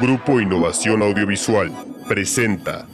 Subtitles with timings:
[0.00, 1.72] Grupo Innovación Audiovisual
[2.06, 2.86] presenta.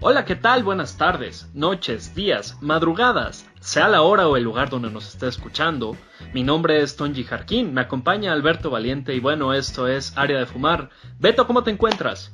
[0.00, 0.62] Hola, ¿qué tal?
[0.62, 5.94] Buenas tardes, noches, días, madrugadas, sea la hora o el lugar donde nos esté escuchando.
[6.32, 10.46] Mi nombre es Tonji Jarquín, me acompaña Alberto Valiente y bueno, esto es Área de
[10.46, 10.88] Fumar.
[11.18, 12.32] Beto, ¿cómo te encuentras?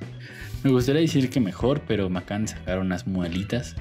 [0.64, 3.74] Me gustaría decir que mejor, pero me acaban de sacar unas muelitas.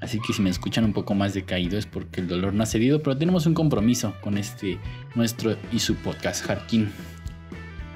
[0.00, 2.66] Así que si me escuchan un poco más decaído es porque el dolor no ha
[2.66, 4.78] cedido, pero tenemos un compromiso con este
[5.14, 6.90] nuestro y su podcast Jarquín.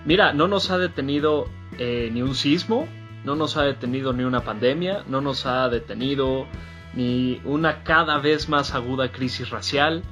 [0.07, 2.87] Mira, no nos ha detenido eh, ni un sismo,
[3.25, 6.47] no nos ha detenido ni una pandemia, no nos ha detenido
[6.95, 10.03] ni una cada vez más aguda crisis racial.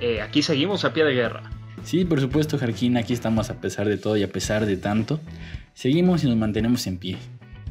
[0.00, 1.50] Eh, aquí seguimos a pie de guerra.
[1.82, 5.20] Sí, por supuesto, Jarquín, aquí estamos a pesar de todo y a pesar de tanto.
[5.74, 7.18] Seguimos y nos mantenemos en pie.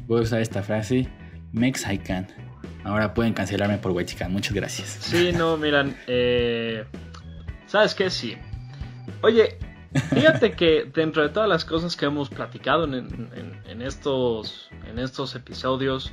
[0.06, 1.08] Voy a usar esta frase,
[1.52, 2.26] Mexican.
[2.84, 4.88] Ahora pueden cancelarme por Huachican, muchas gracias.
[5.00, 6.84] Sí, no, miran, eh,
[7.66, 8.10] ¿sabes qué?
[8.10, 8.36] Sí.
[9.22, 9.58] Oye,
[10.12, 16.12] fíjate que dentro de todas las cosas que hemos platicado en, estos, en estos episodios,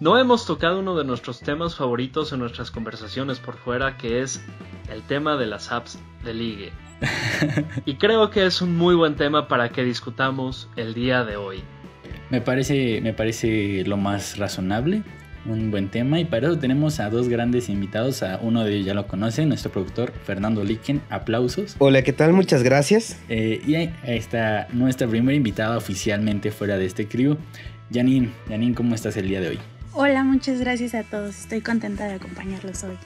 [0.00, 4.44] no hemos tocado uno de nuestros temas favoritos en nuestras conversaciones por fuera, que es
[4.90, 6.72] el tema de las apps de ligue.
[7.86, 11.64] y creo que es un muy buen tema para que discutamos el día de hoy.
[12.30, 15.02] Me parece, me parece lo más razonable,
[15.46, 18.86] un buen tema y para eso tenemos a dos grandes invitados, a uno de ellos
[18.86, 21.76] ya lo conocen, nuestro productor Fernando Licken, aplausos.
[21.78, 22.32] Hola, ¿qué tal?
[22.32, 23.20] Muchas gracias.
[23.28, 27.36] Eh, y ahí está nuestra primera invitada oficialmente fuera de este crew,
[27.92, 28.30] Janine.
[28.48, 29.58] Janine, ¿cómo estás el día de hoy?
[29.92, 32.96] Hola, muchas gracias a todos, estoy contenta de acompañarlos hoy.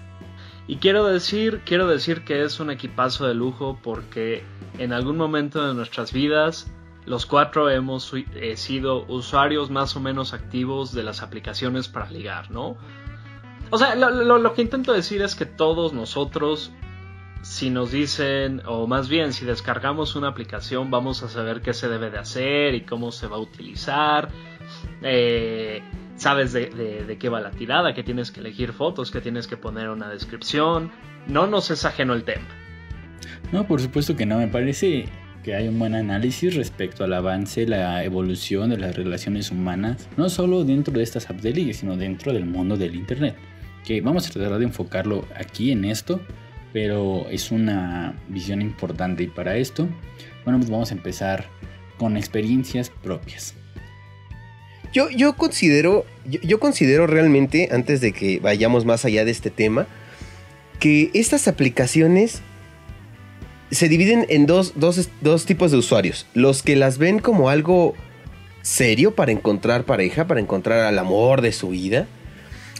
[0.68, 4.42] Y quiero decir, quiero decir que es un equipazo de lujo porque
[4.78, 6.70] en algún momento de nuestras vidas
[7.08, 12.50] los cuatro hemos eh, sido usuarios más o menos activos de las aplicaciones para ligar,
[12.50, 12.76] ¿no?
[13.70, 16.72] O sea, lo, que intento decir es que todos nosotros,
[17.42, 21.88] si nos dicen, o más bien si descargamos una aplicación, vamos a saber qué se
[21.88, 24.30] debe de hacer y cómo se va a utilizar.
[25.02, 25.82] Eh,
[26.16, 26.70] sabes de,
[27.06, 30.08] de, qué va la tirada, que tienes que elegir fotos, que tienes que poner una
[30.08, 30.90] descripción.
[31.26, 32.48] No nos es ajeno el tema.
[33.52, 35.10] No, por supuesto que no, me parece
[35.48, 40.28] que hay un buen análisis respecto al avance, la evolución de las relaciones humanas, no
[40.28, 43.34] solo dentro de estas apps de ligue, sino dentro del mundo del Internet.
[43.82, 46.20] Que vamos a tratar de enfocarlo aquí en esto,
[46.74, 49.88] pero es una visión importante y para esto,
[50.44, 51.46] bueno, pues vamos a empezar
[51.96, 53.54] con experiencias propias.
[54.92, 59.86] Yo, yo considero, yo considero realmente, antes de que vayamos más allá de este tema,
[60.78, 62.42] que estas aplicaciones
[63.70, 64.72] se dividen en dos,
[65.46, 66.26] tipos de usuarios.
[66.34, 67.94] Los que las ven como algo
[68.62, 72.06] serio para encontrar pareja, para encontrar al amor de su vida.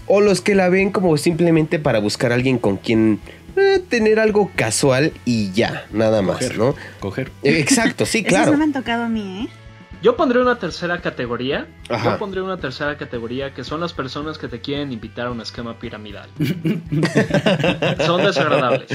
[0.07, 3.21] O los que la ven como simplemente para buscar a alguien con quien
[3.57, 6.75] eh, tener algo casual y ya, nada más, ¿no?
[7.01, 7.31] Coger.
[7.43, 8.45] Exacto, sí, claro.
[8.45, 9.68] Eso no me han tocado a mí, ¿eh?
[10.01, 11.67] Yo pondré una tercera categoría.
[12.05, 15.41] Yo pondré una tercera categoría que son las personas que te quieren invitar a un
[15.41, 16.29] esquema piramidal.
[18.07, 18.89] son desagradables.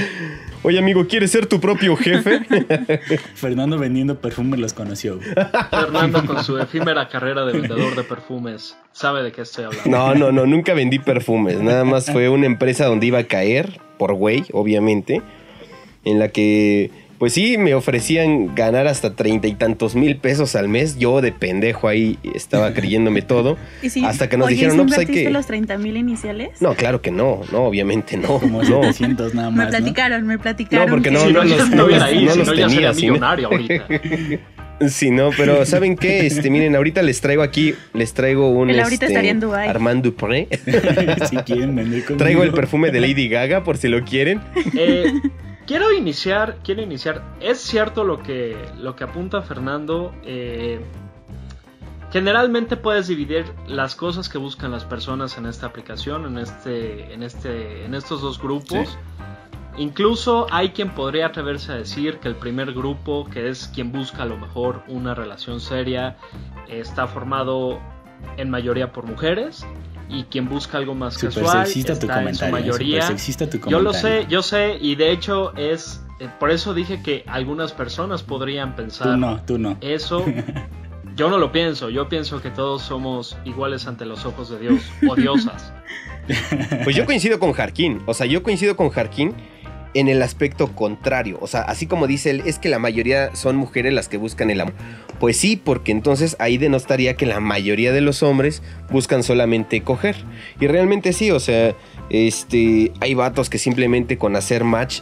[0.62, 2.40] Oye, amigo, ¿quieres ser tu propio jefe?
[3.34, 5.20] Fernando vendiendo perfumes los conoció.
[5.70, 9.90] Fernando con su efímera carrera de vendedor de perfumes sabe de qué estoy hablando.
[9.90, 11.60] No, no, no, nunca vendí perfumes.
[11.60, 15.20] Nada más fue una empresa donde iba a caer, por güey, obviamente,
[16.04, 20.68] en la que pues sí, me ofrecían ganar hasta treinta y tantos mil pesos al
[20.68, 20.98] mes.
[20.98, 23.56] Yo de pendejo ahí estaba creyéndome todo.
[24.04, 25.30] hasta que nos dijeron, no, pues hay que.
[25.30, 26.60] los 30 mil iniciales?
[26.60, 28.38] No, claro que no, no, obviamente no.
[28.38, 28.80] Como no.
[28.82, 29.52] nada más.
[29.52, 30.86] Me platicaron, me platicaron.
[30.86, 32.92] No, porque no, no, los, no, los, ahí, no los tenía.
[32.92, 33.86] millonario ahorita.
[34.88, 36.26] Sí, no, pero ¿saben qué?
[36.26, 39.68] Este, miren, ahorita les traigo aquí, les traigo un el ahorita este, estaría en Dubai.
[39.68, 40.48] Armand Dupré.
[41.30, 44.40] si quieren vender Traigo el perfume de Lady Gaga por si lo quieren.
[44.76, 45.12] Eh,
[45.66, 47.22] Quiero iniciar, quiero iniciar.
[47.40, 50.14] Es cierto lo que, lo que apunta Fernando.
[50.22, 50.84] Eh,
[52.12, 57.22] generalmente puedes dividir las cosas que buscan las personas en esta aplicación, en este, en
[57.22, 58.98] este, en estos dos grupos.
[59.76, 64.22] Incluso hay quien podría atreverse a decir que el primer grupo, que es quien busca
[64.22, 66.16] a lo mejor una relación seria,
[66.68, 67.80] está formado
[68.36, 69.66] en mayoría por mujeres
[70.08, 73.08] y quien busca algo más casual está en su mayoría.
[73.68, 77.72] yo lo sé, yo sé y de hecho es eh, por eso dije que algunas
[77.72, 79.76] personas podrían pensar tú no, tú no.
[79.80, 80.24] eso.
[81.16, 84.82] Yo no lo pienso, yo pienso que todos somos iguales ante los ojos de Dios,
[85.08, 85.72] o diosas.
[86.82, 89.32] Pues yo coincido con Jarquín, o sea, yo coincido con Jarquín
[89.94, 91.38] en el aspecto contrario.
[91.40, 94.50] O sea, así como dice él, es que la mayoría son mujeres las que buscan
[94.50, 94.74] el amor.
[95.20, 100.16] Pues sí, porque entonces ahí denostaría que la mayoría de los hombres buscan solamente coger.
[100.60, 101.74] Y realmente sí, o sea,
[102.10, 105.00] este, hay vatos que simplemente con hacer match,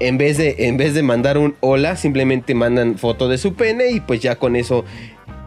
[0.00, 3.90] en vez de, en vez de mandar un hola, simplemente mandan foto de su pene
[3.90, 4.84] y pues ya con eso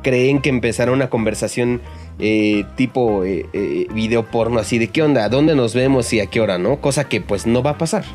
[0.03, 1.81] creen que empezará una conversación
[2.19, 6.27] eh, tipo eh, eh, video porno así de qué onda, dónde nos vemos y a
[6.27, 6.77] qué hora, ¿no?
[6.77, 8.05] Cosa que pues no va a pasar.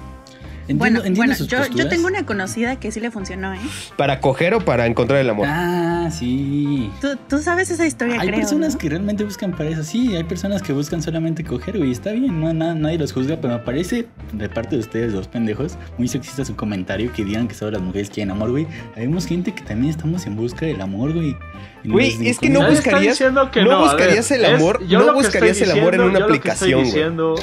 [0.75, 3.61] Bueno, bueno yo, yo, tengo una conocida que sí le funcionó, ¿eh?
[3.97, 5.47] ¿Para coger o para encontrar el amor?
[5.49, 6.91] Ah, sí.
[7.00, 8.35] Tú, tú sabes esa historia, hay creo.
[8.35, 9.82] Hay personas que realmente buscan para eso.
[9.82, 11.91] Sí, hay personas que buscan solamente coger, güey.
[11.91, 15.79] Está bien, no, nadie los juzga, pero me parece, de parte de ustedes, dos pendejos,
[15.97, 18.67] muy sexista su comentario que digan que solo las mujeres quieren amor, güey.
[18.97, 21.37] Habemos gente que también estamos en busca del amor, güey.
[21.85, 26.00] Güey, es que no buscarías, no, no, buscarías el amor, no buscarías el amor en
[26.03, 27.37] una aplicación, güey.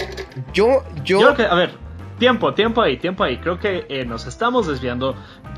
[0.53, 1.84] Yo, yo, a ver,
[2.17, 3.37] tiempo, tiempo ahí, tiempo ahí.
[3.37, 5.15] Creo que eh, nos estamos desviando.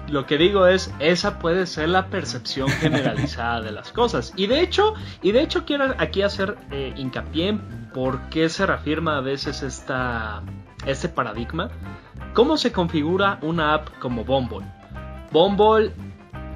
[0.10, 4.34] Lo que digo es, esa puede ser la percepción generalizada de las cosas.
[4.36, 8.66] Y de hecho, y de hecho quiero aquí hacer eh, hincapié en por qué se
[8.66, 10.44] reafirma a veces esta,
[10.86, 11.70] este paradigma.
[12.34, 14.66] ¿Cómo se configura una app como Bumble?
[15.32, 15.92] Bumble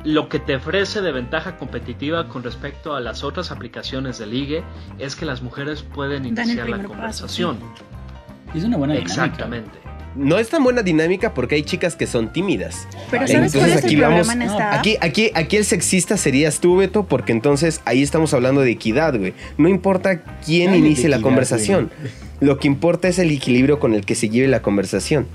[0.04, 4.64] lo que te ofrece de ventaja competitiva con respecto a las otras aplicaciones de ligue
[4.98, 7.60] es que las mujeres pueden iniciar la conversación.
[8.54, 9.26] Es una buena dinámica.
[9.26, 9.81] Exactamente.
[10.16, 12.88] No es tan buena dinámica porque hay chicas que son tímidas.
[13.10, 14.28] Pero ¿sabes cuál es aquí el vamos,
[14.72, 19.18] Aquí, aquí, aquí el sexista serías tú, Beto, porque entonces ahí estamos hablando de equidad,
[19.18, 19.34] güey.
[19.58, 21.92] No importa quién inicie la conversación.
[22.42, 25.28] Lo que importa es el equilibrio con el que se lleve la conversación.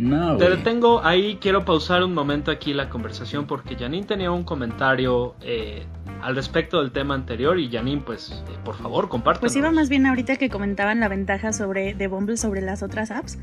[0.00, 4.44] No, Te detengo ahí, quiero pausar un momento aquí la conversación porque Janine tenía un
[4.44, 5.84] comentario eh,
[6.22, 9.42] al respecto del tema anterior y Janine, pues, eh, por favor, compártelo.
[9.42, 13.10] Pues iba más bien ahorita que comentaban la ventaja sobre, de Bumble sobre las otras
[13.10, 13.38] apps.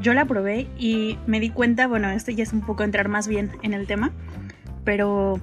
[0.00, 3.26] Yo la probé y me di cuenta, bueno, esto ya es un poco entrar más
[3.26, 4.12] bien en el tema,
[4.84, 5.40] pero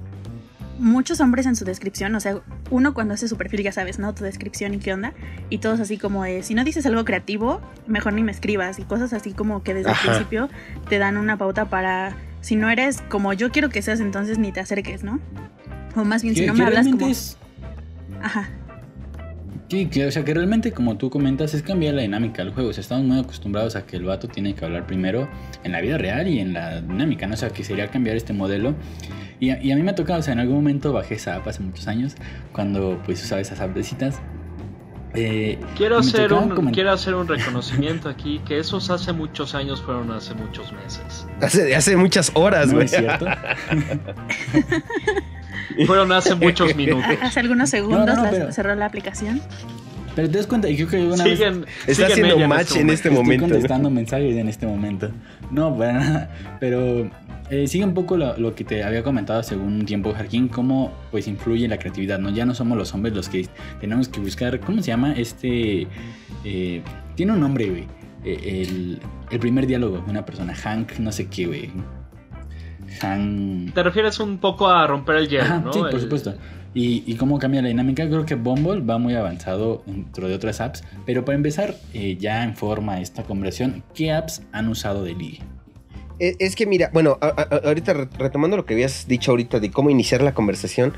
[0.78, 2.40] muchos hombres en su descripción, o sea,
[2.70, 4.14] uno cuando hace su perfil ya sabes, ¿no?
[4.14, 5.12] Tu descripción y qué onda,
[5.50, 8.82] y todos así como de, si no dices algo creativo, mejor ni me escribas, y
[8.82, 10.48] cosas así como que desde el principio
[10.88, 14.52] te dan una pauta para, si no eres como yo quiero que seas, entonces ni
[14.52, 15.20] te acerques, ¿no?
[15.94, 17.06] O más bien, si no me hablas como...
[18.22, 18.48] Ajá.
[19.68, 22.70] Sí, que, o sea, que realmente, como tú comentas, es cambiar la dinámica del juego.
[22.70, 25.28] O sea, estamos muy acostumbrados a que el vato tiene que hablar primero
[25.64, 27.34] en la vida real y en la dinámica, ¿no?
[27.34, 28.76] O sea, que sería cambiar este modelo
[29.38, 31.62] y a, mí me ha tocado, o sea, en algún momento bajé esa app hace
[31.62, 32.14] muchos años,
[32.52, 34.20] cuando pues usaba esas appecitas.
[35.14, 40.10] Eh, quiero, hacer un, quiero hacer un reconocimiento aquí, que esos hace muchos años fueron
[40.10, 41.26] hace muchos meses.
[41.40, 42.84] Hace, hace muchas horas, güey.
[42.84, 43.26] es cierto?
[45.86, 47.04] fueron hace muchos minutos.
[47.22, 48.18] Hace algunos segundos
[48.54, 49.40] cerró la aplicación.
[50.14, 51.70] Pero te das cuenta, y creo que una siguen, vez...
[51.86, 53.44] Está haciendo match este en este momento.
[53.44, 55.10] Estoy contestando mensajes en este momento.
[55.50, 56.30] No, para nada.
[56.58, 57.10] Pero
[57.50, 61.28] eh, sigue un poco lo, que te había comentado según un tiempo, Jarquín, cómo pues
[61.28, 62.30] influye la creatividad, ¿no?
[62.30, 63.48] Ya no somos los hombres los que
[63.80, 65.12] tenemos que buscar, ¿cómo se llama?
[65.12, 65.86] Este...
[66.44, 66.82] Eh,
[67.14, 67.86] tiene un nombre, güey.
[68.24, 69.00] Eh, el,
[69.30, 71.70] el, primer diálogo de una persona, Hank, no sé qué, güey.
[73.00, 73.74] Hank...
[73.74, 75.72] Te refieres un poco a romper el hielo, ¿no?
[75.72, 76.34] Sí, por supuesto.
[76.74, 78.06] Y, y, cómo cambia la dinámica.
[78.06, 80.84] Creo que Bumble va muy avanzado dentro de otras apps.
[81.06, 81.74] Pero para empezar,
[82.18, 85.55] ya en forma esta conversación, ¿qué apps han usado de ligue?
[86.18, 90.22] E, es que mira, bueno, ahorita retomando lo que habías dicho ahorita de cómo iniciar
[90.22, 90.94] la conversación,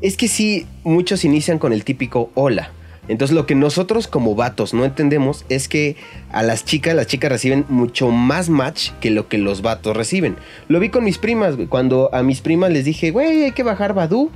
[0.00, 2.72] es que sí, muchos inician con el típico hola.
[3.08, 5.96] Entonces lo que nosotros como vatos no entendemos es que
[6.30, 10.36] a las chicas, las chicas reciben mucho más match que lo que los vatos reciben.
[10.68, 11.66] Lo vi con mis primas, güey.
[11.66, 14.30] Cuando a mis primas les dije, güey, hay que bajar Badu.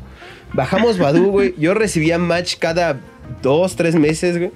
[0.53, 1.55] Bajamos Badu, güey.
[1.59, 3.01] Yo recibía match cada
[3.41, 4.51] dos, tres meses, güey.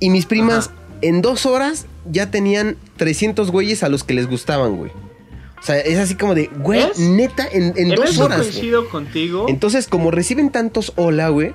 [0.00, 0.72] Y mis primas
[1.04, 4.90] en dos horas ya tenían 300 güeyes a los que les gustaban, güey.
[5.60, 8.40] O sea, es así como de, güey, neta, en, en dos horas.
[8.40, 9.46] coincido contigo.
[9.48, 11.52] Entonces, como reciben tantos hola, güey,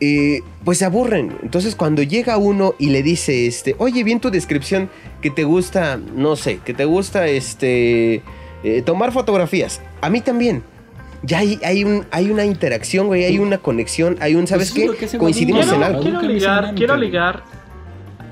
[0.00, 1.36] eh, pues se aburren.
[1.42, 4.88] Entonces, cuando llega uno y le dice, este, oye, bien tu descripción,
[5.20, 8.22] que te gusta, no sé, que te gusta, este,
[8.64, 9.82] eh, tomar fotografías.
[10.00, 10.62] A mí también.
[11.22, 15.08] Ya hay, hay, un, hay una interacción, güey, hay una conexión, hay un, ¿sabes pues
[15.08, 15.18] qué?
[15.18, 16.02] Coincidimos en algo.
[16.02, 17.42] Quiero ligar, quiero ligar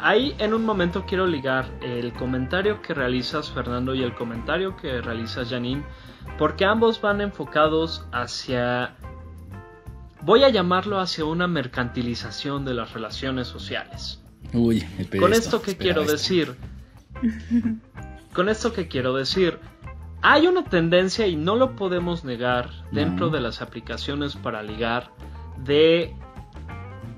[0.05, 5.01] Ahí en un momento quiero ligar el comentario que realizas Fernando y el comentario que
[5.01, 5.83] realizas Janine,
[6.37, 8.97] porque ambos van enfocados hacia,
[10.21, 14.21] voy a llamarlo hacia una mercantilización de las relaciones sociales.
[14.53, 14.85] Uy,
[15.19, 16.55] Con esto que quiero decir,
[18.35, 19.59] con esto que quiero decir,
[20.21, 25.13] hay una tendencia y no lo podemos negar dentro de las aplicaciones para ligar
[25.65, 26.15] de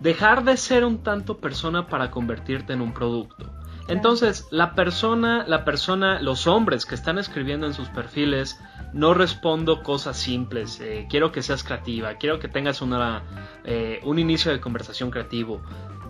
[0.07, 3.51] dejar de ser un tanto persona para convertirte en un producto.
[3.89, 8.57] Entonces, la persona, la persona, los hombres que están escribiendo en sus perfiles,
[8.93, 10.81] no respondo cosas simples.
[10.81, 13.25] eh, quiero que seas creativa, quiero que tengas una,
[13.65, 15.61] eh, un inicio de conversación creativo.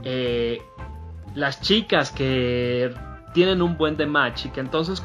[0.05, 0.61] Eh,
[1.35, 2.93] las chicas que
[3.33, 5.03] tienen un buen de match y que entonces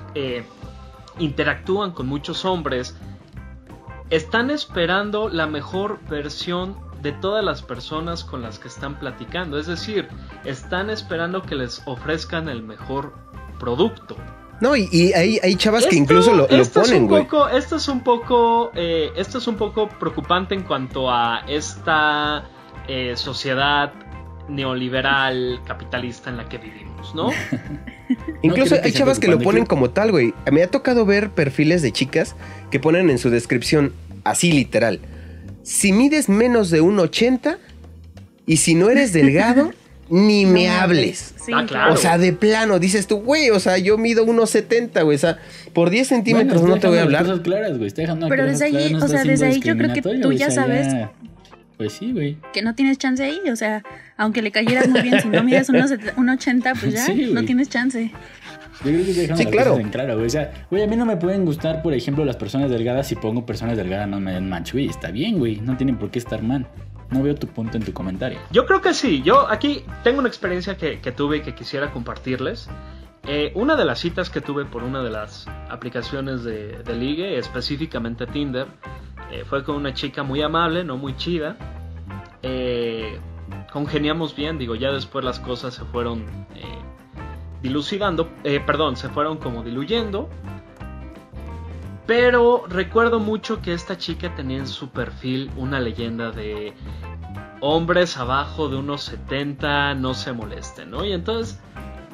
[1.17, 2.98] interactúan con muchos hombres,
[4.10, 9.60] están esperando la mejor versión de todas las personas con las que están platicando.
[9.60, 10.08] Es decir,
[10.46, 13.13] están esperando que les ofrezcan el mejor
[13.60, 14.15] producto.
[14.62, 17.24] No, y, y hay, hay chavas que incluso lo, lo ponen, güey.
[17.24, 22.43] poco, esto es un poco, eh, esto es un poco preocupante en cuanto a esta
[22.88, 23.91] eh, sociedad
[24.48, 27.31] neoliberal capitalista en la que vivimos, ¿no?
[28.43, 30.34] Incluso hay chavas que lo ponen como tal, güey.
[30.51, 32.36] Me ha tocado ver perfiles de chicas
[32.70, 33.93] que ponen en su descripción,
[34.24, 35.00] así literal.
[35.63, 37.58] Si mides menos de 1,80
[38.46, 39.72] y si no eres delgado,
[40.10, 41.34] ni me hables.
[41.46, 41.94] Sí, Ah, claro.
[41.94, 45.15] O sea, de plano, dices tú, güey, o sea, yo mido 1,70, güey.
[45.15, 45.39] O sea,
[45.74, 47.24] por 10 centímetros Bueno, no te voy a hablar.
[47.24, 47.88] cosas claras, güey.
[47.88, 49.94] Está dejando las Pero cosas desde ahí, claras, no o sea, desde ahí yo creo
[49.94, 50.88] que tú ya sabes
[51.77, 52.38] Pues sí, güey.
[52.53, 53.84] que no tienes chance ahí, o sea,
[54.18, 57.44] aunque le cayeras muy bien, si no mides unos, un 80, pues ya, Sí, no
[57.44, 58.12] tienes chance.
[58.83, 59.69] Yo creo que dejando Sí, las claro.
[59.71, 60.25] cosas en claro, güey.
[60.27, 63.07] O sea, güey, a mí no me pueden gustar, por ejemplo, las personas delgadas.
[63.07, 64.88] Si pongo personas delgadas, no me den match, güey.
[64.88, 65.57] Está bien, güey.
[65.61, 66.67] No tienen por qué estar mal.
[67.09, 68.39] No veo tu punto en tu comentario.
[68.51, 69.21] Yo creo que sí.
[69.23, 72.69] Yo aquí tengo una experiencia que, que tuve y que quisiera compartirles.
[73.27, 77.38] Eh, una de las citas que tuve por una de las aplicaciones de, de ligue,
[77.38, 78.65] específicamente Tinder,
[79.31, 81.55] eh, fue con una chica muy amable, no muy chida.
[82.41, 83.19] Eh,
[83.71, 86.21] congeniamos bien, digo, ya después las cosas se fueron
[86.55, 86.63] eh,
[87.62, 90.30] dilucidando, eh, perdón, se fueron como diluyendo.
[92.08, 96.74] Pero recuerdo mucho que esta chica tenía en su perfil una leyenda de
[97.62, 101.06] hombres abajo de unos 70 no se molesten, ¿no?
[101.06, 101.60] Y entonces,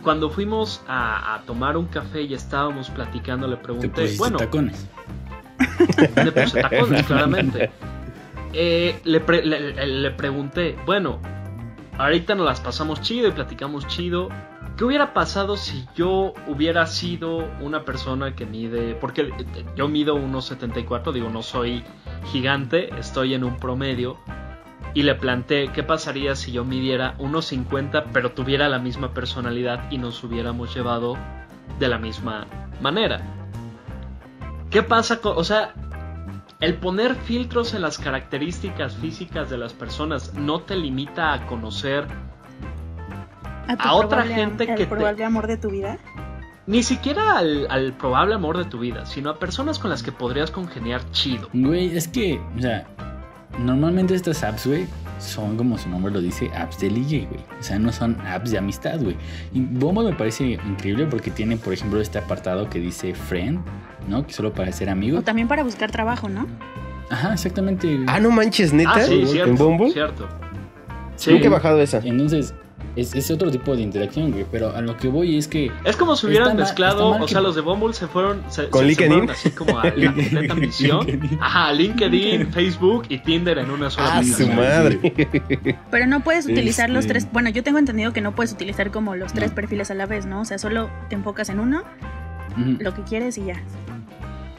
[0.04, 4.38] cuando fuimos a, a tomar un café y estábamos platicando, le Te pregunté, pusiste bueno,
[4.38, 4.88] tacones.
[6.24, 7.72] le puse tacones, claramente.
[8.54, 11.20] Eh, le, pre- le- le- le pregunté, bueno,
[11.98, 14.30] ahorita nos las pasamos chido y platicamos chido.
[14.77, 19.34] ¿Qué hubiera pasado si yo hubiera sido una persona que mide, porque
[19.75, 21.84] yo mido unos 74, digo, no soy
[22.31, 24.19] gigante, estoy en un promedio,
[24.93, 29.89] y le planteé qué pasaría si yo midiera unos 50, pero tuviera la misma personalidad
[29.89, 31.17] y nos hubiéramos llevado
[31.79, 32.46] de la misma
[32.79, 33.22] manera.
[34.69, 35.74] ¿Qué pasa con, o sea,
[36.60, 42.05] el poner filtros en las características físicas de las personas no te limita a conocer
[43.67, 45.97] A, tu A otra gente el que te- probable amor de tu vida.
[46.67, 50.12] ni siquiera al, al probable amor de tu vida, sino a personas con las que
[50.12, 51.50] podrías congeniar chido.
[51.53, 52.86] Güey, es que, o sea,
[53.59, 54.86] normalmente estas apps, güey,
[55.19, 57.41] son como su nombre lo dice, apps de ligue, güey.
[57.59, 59.15] O sea, no son apps de amistad, güey.
[59.53, 63.59] Y Bumble me parece increíble porque tiene, por ejemplo, este apartado que dice friend,
[64.07, 64.25] ¿no?
[64.27, 65.24] Que solo para ser O amigos.
[65.24, 66.45] también para buscar trabajo, ¿no?
[67.09, 67.88] Ajá, exactamente.
[67.88, 68.05] güey.
[68.07, 68.91] Ah, no manches, neta.
[68.95, 69.53] Ah, sí, ¿En cierto.
[69.55, 69.91] Bumble?
[69.91, 70.27] Cierto.
[71.15, 71.31] Sí.
[71.31, 71.97] Nunca he bajado esa.
[72.03, 72.53] Entonces,
[72.98, 74.46] es, es otro tipo de interacción, güey.
[74.51, 75.72] Pero a lo que voy es que.
[75.86, 78.82] Es como si hubieran mezclado, o que- sea, los de Bumble se fueron, se, ¿Con
[78.82, 79.12] se- se LinkedIn?
[79.13, 81.06] fueron así como a la completa misión.
[81.06, 81.39] LinkedIn.
[81.42, 85.00] Ajá, LinkedIn, Facebook y Tinder en una sola Ah, su madre.
[85.92, 87.27] Pero no puedes utilizar los Este- tres.
[87.32, 89.56] Bueno, yo tengo entendido que no puedes utilizar como los tres No.
[89.56, 90.42] perfiles a la vez, ¿no?
[90.42, 91.84] O sea, solo te enfocas en uno,
[92.80, 93.62] lo que quieres y ya.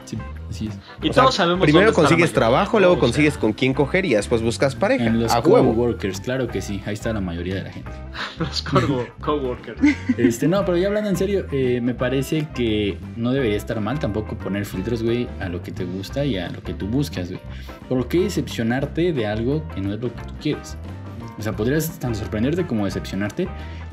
[0.05, 0.17] sí,
[0.49, 0.73] así es.
[1.01, 4.05] Y O sea, todos sabemos primero consigues trabajo, luego O sea, consigues con quién coger
[4.05, 5.05] y después buscas pareja.
[5.05, 6.81] En los coworkers, claro que sí.
[6.85, 7.91] Ahí está la mayoría de la gente.
[8.39, 9.79] los co- coworkers.
[10.17, 13.99] Este, no, pero ya hablando en serio, eh, me parece que no debería estar mal
[13.99, 17.29] tampoco poner filtros, güey, a lo que te gusta y a lo que tú buscas,
[17.29, 17.41] güey.
[17.87, 20.77] ¿Por qué decepcionarte de algo que no es lo que tú quieres?
[21.37, 23.47] O sea, podrías tanto sorprenderte como decepcionarte.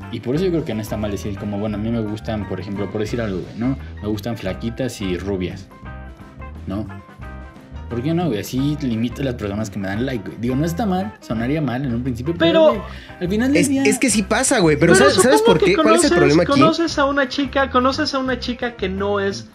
[0.09, 1.99] Y por eso yo creo que no está mal decir como, bueno, a mí me
[1.99, 3.77] gustan, por ejemplo, por decir algo, güey, ¿no?
[4.01, 5.67] Me gustan flaquitas y rubias,
[6.67, 6.85] ¿no?
[7.89, 8.41] ¿Por qué no, güey?
[8.41, 10.37] Así limito a las personas que me dan like, güey.
[10.41, 12.81] Digo, no está mal, sonaría mal en un principio, pero, Pero- güey,
[13.21, 13.83] al final del Es, día...
[13.83, 14.77] es que sí pasa, güey.
[14.77, 15.73] Pero, ¿sabes, ¿sabes por qué?
[15.75, 16.51] ¿Cuál es el conoces- problema aquí?
[16.51, 19.47] Conoces a una chica, conoces a una chica que no es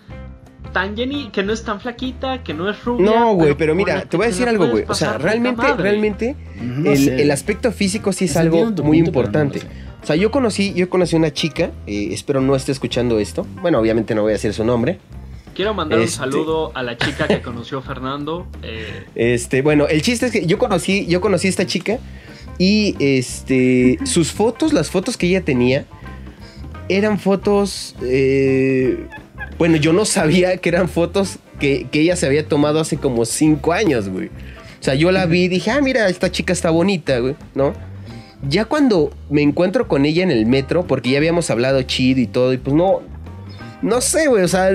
[0.72, 3.04] tan Jenny, que no es tan flaquita, que no es rubia.
[3.04, 4.86] No, güey, pero con mira, te voy a decir algo, güey.
[4.88, 8.86] O sea, realmente, realmente, No el, el aspecto físico sí es algo muy punto, pero
[8.86, 9.60] no lo importante.
[10.02, 13.46] O sea, yo conocí, yo conocí una chica, eh, espero no esté escuchando esto.
[13.60, 14.98] Bueno, obviamente no voy a decir su nombre.
[15.54, 18.46] Quiero mandar un Este- saludo a la chica que conoció Fernando.
[18.62, 21.98] eh, Este, bueno, el chiste es que yo conocí, yo conocí a esta chica
[22.58, 25.84] y este, sus fotos, las fotos que ella tenía,
[26.88, 29.06] eran fotos, eh,
[29.58, 33.24] bueno, yo no sabía que eran fotos que, que ella se había tomado hace como
[33.24, 34.28] cinco años, güey.
[34.28, 37.72] O sea, yo la vi y dije, ah, mira, esta chica está bonita, güey, ¿no?
[38.48, 42.26] Ya cuando me encuentro con ella en el metro, porque ya habíamos hablado chido y
[42.26, 43.00] todo, y pues no,
[43.82, 44.70] no sé, güey, o sea,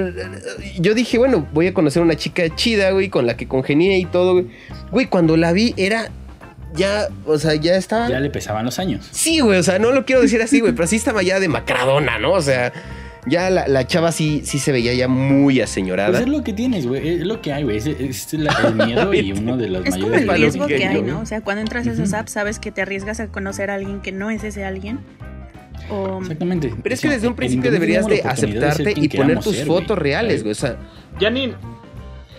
[0.79, 4.05] yo dije, bueno, voy a conocer una chica chida, güey, con la que congenié y
[4.05, 4.47] todo, güey.
[4.91, 6.09] Güey, cuando la vi era
[6.75, 8.09] ya, o sea, ya estaba...
[8.09, 9.07] Ya le pesaban los años.
[9.11, 11.47] Sí, güey, o sea, no lo quiero decir así, güey, pero sí estaba ya de
[11.47, 12.33] macradona, ¿no?
[12.33, 12.71] O sea,
[13.25, 16.11] ya la, la chava sí, sí se veía ya muy aseñorada.
[16.11, 18.75] Pues es lo que tienes, güey, es lo que hay, güey, es, es la- el
[18.87, 21.01] miedo y uno de los Es como mayores el Palo riesgo que hay.
[21.01, 21.21] ¿no?
[21.21, 24.01] O sea, cuando entras a esas apps, sabes que te arriesgas a conocer a alguien
[24.01, 24.99] que no es ese alguien.
[25.89, 26.73] O Exactamente.
[26.81, 29.81] Pero es que desde un principio deberías de aceptarte y poner tus ser, güey.
[29.81, 30.51] fotos reales, güey.
[30.51, 30.77] O sea,
[31.19, 31.55] Janine,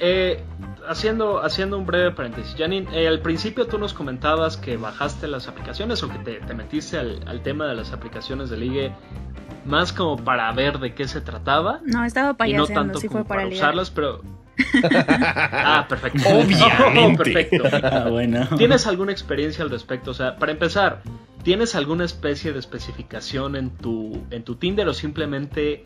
[0.00, 0.40] eh,
[0.88, 2.54] haciendo, haciendo un breve paréntesis.
[2.56, 6.54] Janine, eh, al principio tú nos comentabas que bajaste las aplicaciones o que te, te
[6.54, 8.92] metiste al, al tema de las aplicaciones de ligue
[9.64, 13.08] más como para ver de qué se trataba no, estaba y no payaseando, tanto sí
[13.08, 14.22] como fue para, usarlas, pero...
[14.92, 16.28] ah, perfecto.
[16.28, 17.24] Obviamente.
[17.24, 17.64] perfecto.
[17.82, 18.48] Ah, bueno.
[18.56, 20.10] ¿Tienes alguna experiencia al respecto?
[20.10, 21.02] O sea, para empezar,
[21.42, 25.82] ¿tienes alguna especie de especificación en tu, en tu Tinder o simplemente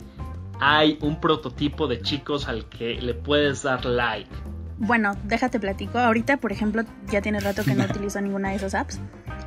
[0.59, 4.29] hay un prototipo de chicos al que le puedes dar like?
[4.77, 5.99] Bueno, déjate platico.
[5.99, 8.99] Ahorita, por ejemplo, ya tiene rato que no utilizo ninguna de esas apps.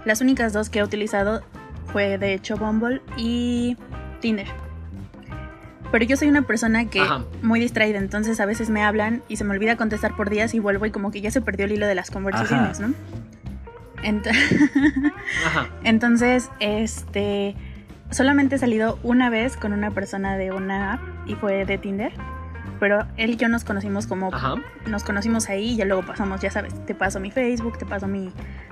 [0.05, 1.43] Las únicas dos que he utilizado
[1.93, 3.77] fue de hecho Bumble y
[4.21, 4.66] Tinder.
[5.93, 7.23] Pero yo soy una persona que Ajá.
[7.43, 10.59] muy distraída, entonces a veces me hablan y se me olvida contestar por días y
[10.59, 12.89] vuelvo y como que ya se perdió el hilo de las conversaciones, ¿no?
[14.03, 14.27] Ent-
[15.47, 15.69] Ajá.
[15.85, 17.55] Entonces, este,
[18.11, 22.13] solamente he salido una vez con una persona de una app y fue de Tinder.
[22.79, 24.55] Pero él y yo nos conocimos como Ajá.
[24.87, 28.07] nos conocimos ahí y ya luego pasamos, ya sabes, te paso mi Facebook, te paso
[28.07, 28.31] mi,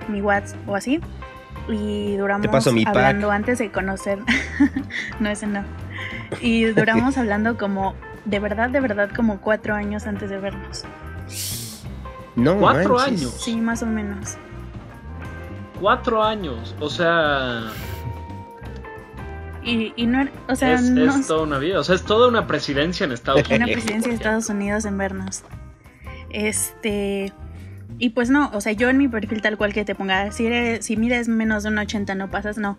[0.09, 0.99] mi WhatsApp o así.
[1.67, 2.95] Y duramos mi pack.
[2.95, 4.19] hablando antes de conocer.
[5.19, 5.63] no, ese no.
[6.41, 7.95] Y duramos hablando como,
[8.25, 10.83] de verdad, de verdad, como cuatro años antes de vernos.
[12.35, 13.21] no Cuatro manches.
[13.21, 13.41] años.
[13.41, 14.37] Sí, más o menos.
[15.79, 16.75] Cuatro años.
[16.79, 17.63] O sea,
[19.63, 21.79] Y, y no era, o sea, es, no es toda una vida.
[21.79, 23.57] O sea, es toda una presidencia en Estados Unidos.
[23.57, 25.43] una presidencia de Estados Unidos en vernos.
[26.29, 27.33] Este.
[27.97, 30.47] Y pues no, o sea, yo en mi perfil tal cual que te ponga, si
[30.47, 32.77] eres, si mides menos de un 80 no pasas, no.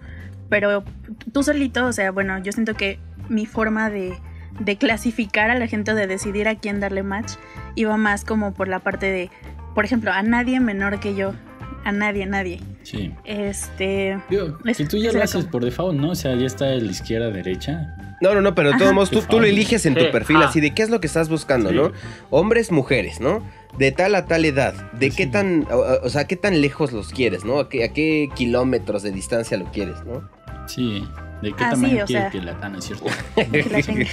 [0.51, 0.85] Pero
[1.33, 4.15] tú solito, o sea, bueno, yo siento que mi forma de,
[4.61, 7.33] de clasificar a la gente o de decidir a quién darle match
[7.75, 9.31] iba más como por la parte de,
[9.75, 11.33] por ejemplo, a nadie menor que yo.
[11.85, 12.61] A nadie, a nadie.
[12.83, 13.13] Sí.
[13.25, 14.19] Este.
[14.29, 16.11] Digo, Es- que tú ya lo haces por default, ¿no?
[16.11, 17.95] O sea, ya está el izquierda, derecha.
[18.21, 20.47] No, no, no, pero de todos modos tú, tú lo eliges en tu perfil ah.
[20.47, 21.77] así de qué es lo que estás buscando, Sí.
[21.77, 21.93] ¿no?
[22.31, 23.41] Hombres, mujeres, ¿no?
[23.79, 25.17] De tal a tal edad, de Sí.
[25.19, 27.61] qué tan, o, o sea, qué tan lejos los quieres, ¿no?
[27.61, 30.29] ¿A qué, a qué kilómetros de distancia lo quieres, ¿no?
[30.67, 31.07] Sí.
[31.43, 32.31] ¿De qué Ah, sí, tamaño o quiere sea.
[32.31, 33.05] que la tan es cierto?
[33.35, 34.07] que la tenga.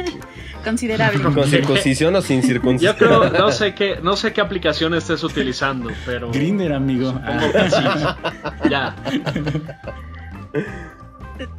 [0.64, 1.22] Considerable.
[1.22, 2.96] ¿Con circuncisión o sin Yo circuncisión?
[2.98, 6.30] creo, no sé qué, no sé qué aplicación estés utilizando, pero.
[6.32, 7.12] Grinder, amigo.
[7.12, 7.52] Supongo Ah.
[7.52, 8.68] que sí.
[8.70, 8.96] Ya.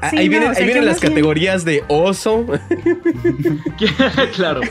[0.02, 2.46] Ah, Sí, ahí no, vienen, o sea, ahí yo vienen las bien- categorías de oso.
[4.36, 4.62] claro.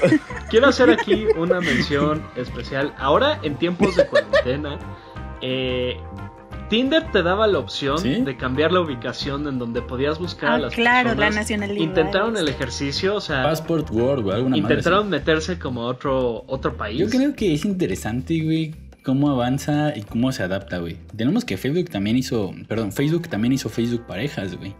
[0.51, 2.93] Quiero hacer aquí una mención especial.
[2.99, 4.79] Ahora, en tiempos de cuarentena,
[5.41, 5.97] eh,
[6.69, 8.23] Tinder te daba la opción ¿Sí?
[8.23, 11.81] de cambiar la ubicación en donde podías buscar a Ah, las claro, la nacionalidad.
[11.81, 16.45] Intentaron el ejercicio, o sea, Passport World, güey, alguna madre intentaron meterse como a otro,
[16.49, 16.99] otro país.
[16.99, 18.75] Yo creo que es interesante, güey,
[19.05, 20.97] cómo avanza y cómo se adapta, güey.
[21.17, 24.75] Tenemos que Facebook también hizo, perdón, Facebook también hizo Facebook parejas, güey.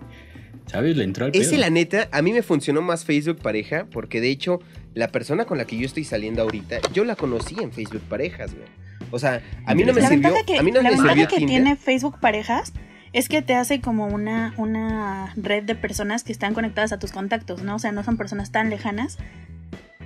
[0.67, 0.97] ¿Sabes?
[0.97, 1.61] Le entró al Ese, pedo.
[1.61, 4.59] la neta, a mí me funcionó más Facebook pareja, porque de hecho,
[4.95, 8.53] la persona con la que yo estoy saliendo ahorita, yo la conocí en Facebook parejas,
[8.53, 8.67] güey.
[9.11, 10.31] O sea, a mí no me la sirvió.
[10.31, 11.63] ventaja que, a mí no la me ventaja sirvió que Tinder.
[11.63, 12.73] tiene Facebook Parejas
[13.13, 17.13] es que te hace como una, una red de personas que están conectadas a tus
[17.13, 17.77] contactos, ¿no?
[17.77, 19.17] O sea, no son personas tan lejanas.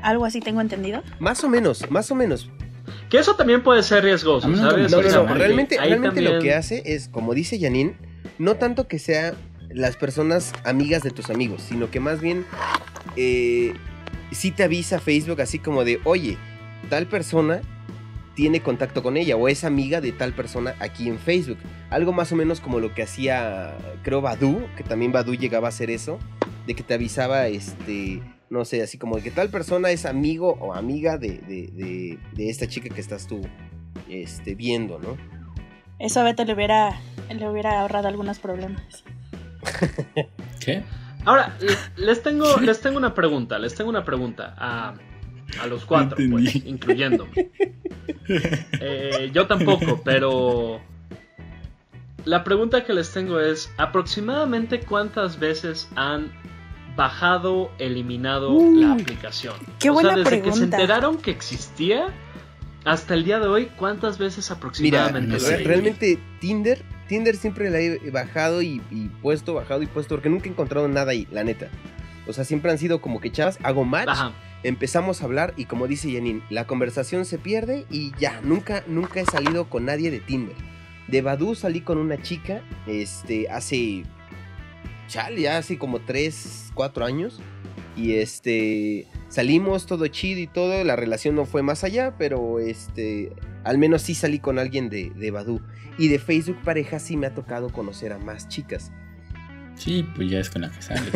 [0.01, 1.03] Algo así tengo entendido.
[1.19, 2.51] Más o menos, más o menos.
[3.09, 4.91] Que eso también puede ser riesgoso, ¿sabes?
[4.91, 5.35] No, no, no.
[5.35, 7.97] Realmente, realmente lo que hace es, como dice Janine,
[8.39, 9.35] no tanto que sea
[9.71, 12.45] las personas amigas de tus amigos, sino que más bien
[13.17, 13.75] eh,
[14.31, 16.39] sí te avisa Facebook así como de, oye,
[16.89, 17.61] tal persona
[18.41, 21.59] tiene contacto con ella o es amiga de tal persona aquí en Facebook.
[21.91, 25.69] Algo más o menos como lo que hacía, creo, Badu, que también Badu llegaba a
[25.69, 26.19] hacer eso,
[26.67, 30.57] de que te avisaba, este, no sé, así como de que tal persona es amigo
[30.59, 33.43] o amiga de, de, de- de esta chica que estás tú
[34.09, 35.19] este, viendo, ¿no?
[35.99, 36.99] Eso a Beto le hubiera,
[37.29, 39.05] le hubiera ahorrado algunos problemas.
[40.65, 40.83] ¿Qué?
[41.27, 44.95] Ahora, le- les tengo, les tengo una pregunta, les tengo una pregunta a,
[45.61, 47.51] a los cuatro, No pues, incluyéndome.
[48.81, 50.81] Eh, yo tampoco, pero
[52.25, 56.31] la pregunta que les tengo es, aproximadamente cuántas veces han
[56.97, 59.55] bajado, eliminado Uh, la aplicación?
[59.79, 62.09] qué o sea, desde que se enteraron que existía
[62.85, 65.33] hasta el día de hoy, ¿cuántas veces Mira, aproximadamente?
[65.35, 69.83] no sé, han re- realmente Tinder Tinder siempre la he bajado y, y puesto, bajado
[69.83, 71.69] y puesto, porque nunca he encontrado nada ahí, la neta.
[72.29, 74.33] O sea, siempre han sido como que chavas, hago match, Ajá.
[74.63, 79.21] Empezamos a hablar y como dice Janine, la conversación se pierde y ya, nunca, nunca
[79.21, 80.57] he salido con nadie de Tinder.
[81.09, 84.05] De Badu salí con una chica, este, hace,
[85.09, 87.41] chale, ya hace como 3, 4 años.
[87.97, 93.33] Y este, salimos todo chido y todo, la relación no fue más allá, pero este,
[93.65, 95.61] al menos sí salí con alguien de, de Badu.
[95.99, 98.93] Y de Facebook pareja sí me ha tocado conocer a más chicas.
[99.75, 101.11] Sí, pues ya es con la que sale.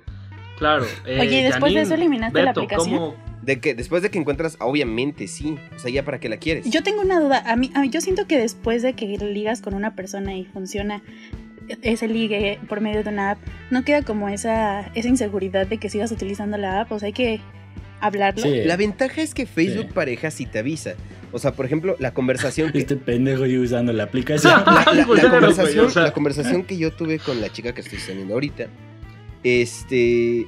[0.58, 0.84] Claro.
[1.06, 2.96] eh, Oye, ¿y después de eso eliminaste la aplicación?
[2.98, 5.56] ¿cómo- De que después de que encuentras, obviamente sí.
[5.74, 6.68] O sea, ya para qué la quieres.
[6.70, 7.42] Yo tengo una duda.
[7.46, 10.44] A mí, a mí- yo siento que después de que ligas con una persona y
[10.44, 11.02] funciona
[11.82, 13.38] ese ligue por medio de una app,
[13.70, 16.92] no queda como esa, esa inseguridad de que sigas utilizando la app.
[16.92, 17.40] O sea, hay que
[18.00, 18.42] hablarlo.
[18.42, 18.62] Sí.
[18.64, 19.92] La ventaja es que Facebook Sí.
[19.94, 20.92] pareja sí te avisa.
[21.32, 24.52] O sea, por ejemplo, la conversación que, Este pendejo yo usando la aplicación.
[24.66, 27.98] la, la- la claro, conversación, la conversación que yo tuve con la chica que estoy
[27.98, 28.66] saliendo ahorita,
[29.44, 30.46] este,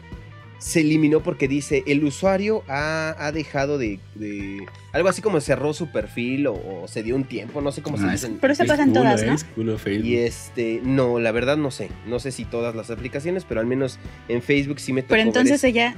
[0.59, 5.73] se eliminó porque dice, el usuario ha, ha dejado de, de- Algo así como cerró
[5.73, 8.27] su perfil o, o se dio un tiempo, no sé cómo se Ah, dice.
[8.27, 9.23] es- Pero eso es pasa en culo, todas.
[9.25, 9.33] ¿no?
[9.33, 10.07] Es culo Facebook.
[10.07, 11.89] Y este, no, la verdad no sé.
[12.07, 13.99] No sé si todas las aplicaciones, pero al menos
[14.29, 15.67] en Facebook sí me tocó Pero ver entonces eso.
[15.67, 15.95] ella...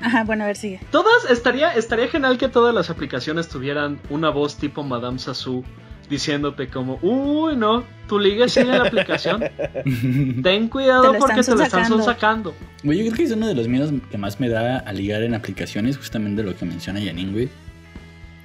[0.00, 0.80] Ajá, bueno, a ver, sigue.
[0.90, 5.64] Todas, estaría, estaría genial que todas las aplicaciones tuvieran una voz tipo Madame Sassou
[6.08, 9.42] diciéndote como, uy, no, tu liga sigue en la aplicación.
[10.42, 12.54] Ten cuidado Te porque te lo están sacando.
[12.82, 15.22] Güey, yo creo que es uno de los miedos que más me da a ligar
[15.22, 17.48] en aplicaciones, justamente lo que menciona Janine, güey.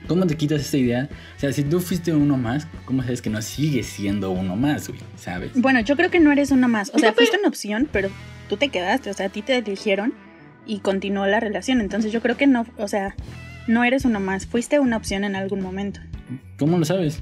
[0.08, 1.10] ¿Cómo te quitas esa idea?
[1.38, 4.88] O sea, si tú fuiste uno más, ¿cómo sabes que no sigues siendo uno más,
[4.88, 5.00] güey?
[5.18, 5.52] ¿Sabes?
[5.54, 6.92] Bueno, yo creo que no eres una más.
[6.96, 8.10] O sea, fuiste una opción, pero
[8.48, 9.12] tú te quedaste.
[9.12, 10.14] O sea, a ti te eligieron
[10.66, 11.80] y continuó la relación.
[11.80, 13.16] Entonces yo creo que no, o sea,
[13.68, 14.48] no eres una más.
[14.48, 16.00] Fuiste una opción en algún momento.
[16.58, 17.22] ¿Cómo lo sabes?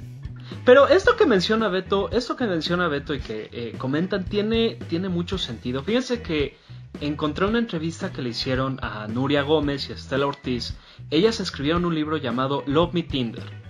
[0.65, 5.09] Pero esto que menciona Beto, esto que menciona Beto y que eh, comentan tiene, tiene
[5.09, 5.83] mucho sentido.
[5.83, 6.57] Fíjense que
[7.01, 10.75] encontré una entrevista que le hicieron a Nuria Gómez y a Estela Ortiz.
[11.11, 13.67] Ellas escribieron un libro llamado Love Me Tinder.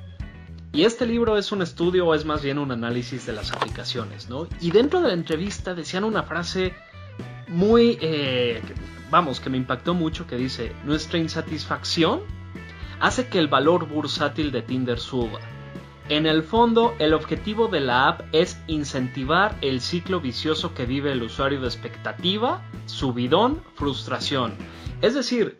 [0.73, 4.29] Y este libro es un estudio o es más bien un análisis de las aplicaciones,
[4.29, 4.47] ¿no?
[4.61, 6.73] Y dentro de la entrevista decían una frase
[7.47, 8.61] muy, eh,
[9.09, 12.21] vamos, que me impactó mucho, que dice, nuestra insatisfacción
[12.99, 15.39] hace que el valor bursátil de Tinder suba.
[16.09, 21.11] En el fondo, el objetivo de la app es incentivar el ciclo vicioso que vive
[21.11, 24.53] el usuario de expectativa, subidón, frustración.
[25.01, 25.59] Es decir,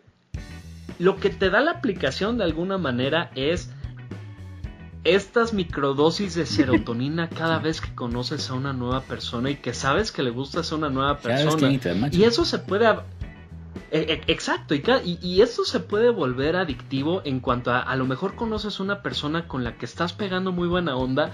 [0.98, 3.70] lo que te da la aplicación de alguna manera es
[5.04, 10.12] estas microdosis de serotonina cada vez que conoces a una nueva persona y que sabes
[10.12, 12.08] que le gustas a una nueva ¿Sabes persona.
[12.10, 12.88] Y eso se puede...
[13.90, 17.96] e- e- Exacto, y, y, y esto se puede volver adictivo en cuanto a a
[17.96, 21.32] lo mejor conoces una persona con la que estás pegando muy buena onda,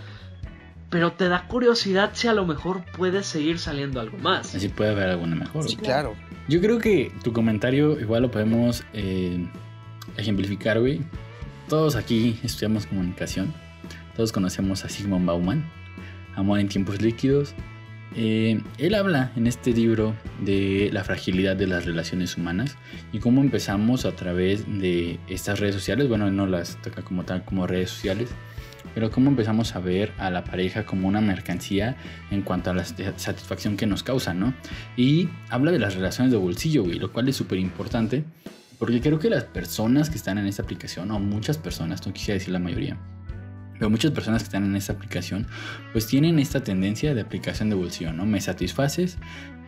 [0.91, 4.55] pero te da curiosidad si a lo mejor puedes seguir saliendo algo más.
[4.55, 5.69] Así puede haber alguna mejor.
[5.69, 6.15] Sí, claro.
[6.49, 9.45] Yo creo que tu comentario igual lo podemos eh,
[10.17, 11.01] ejemplificar, güey.
[11.69, 13.53] Todos aquí estudiamos comunicación.
[14.15, 15.65] Todos conocemos a Sigmund Bauman,
[16.37, 17.55] Amor en tiempos líquidos.
[18.17, 22.77] Eh, él habla en este libro de la fragilidad de las relaciones humanas
[23.13, 27.45] y cómo empezamos a través de estas redes sociales, bueno, no las toca como tal
[27.45, 28.31] como redes sociales,
[28.95, 31.97] pero cómo empezamos a ver a la pareja como una mercancía
[32.31, 34.55] en cuanto a la satisfacción que nos causa, ¿no?
[34.97, 38.25] Y habla de las relaciones de bolsillo, güey, lo cual es súper importante,
[38.79, 42.35] porque creo que las personas que están en esta aplicación, o muchas personas, no quisiera
[42.35, 42.97] decir la mayoría,
[43.85, 45.47] pero muchas personas que están en esta aplicación,
[45.93, 48.25] pues tienen esta tendencia de aplicación de bolsillo, ¿no?
[48.25, 49.19] Me satisfaces,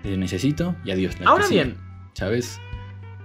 [0.02, 1.20] te necesito y adiós.
[1.20, 1.76] la Ahora bien,
[2.14, 2.59] ¿Sabes?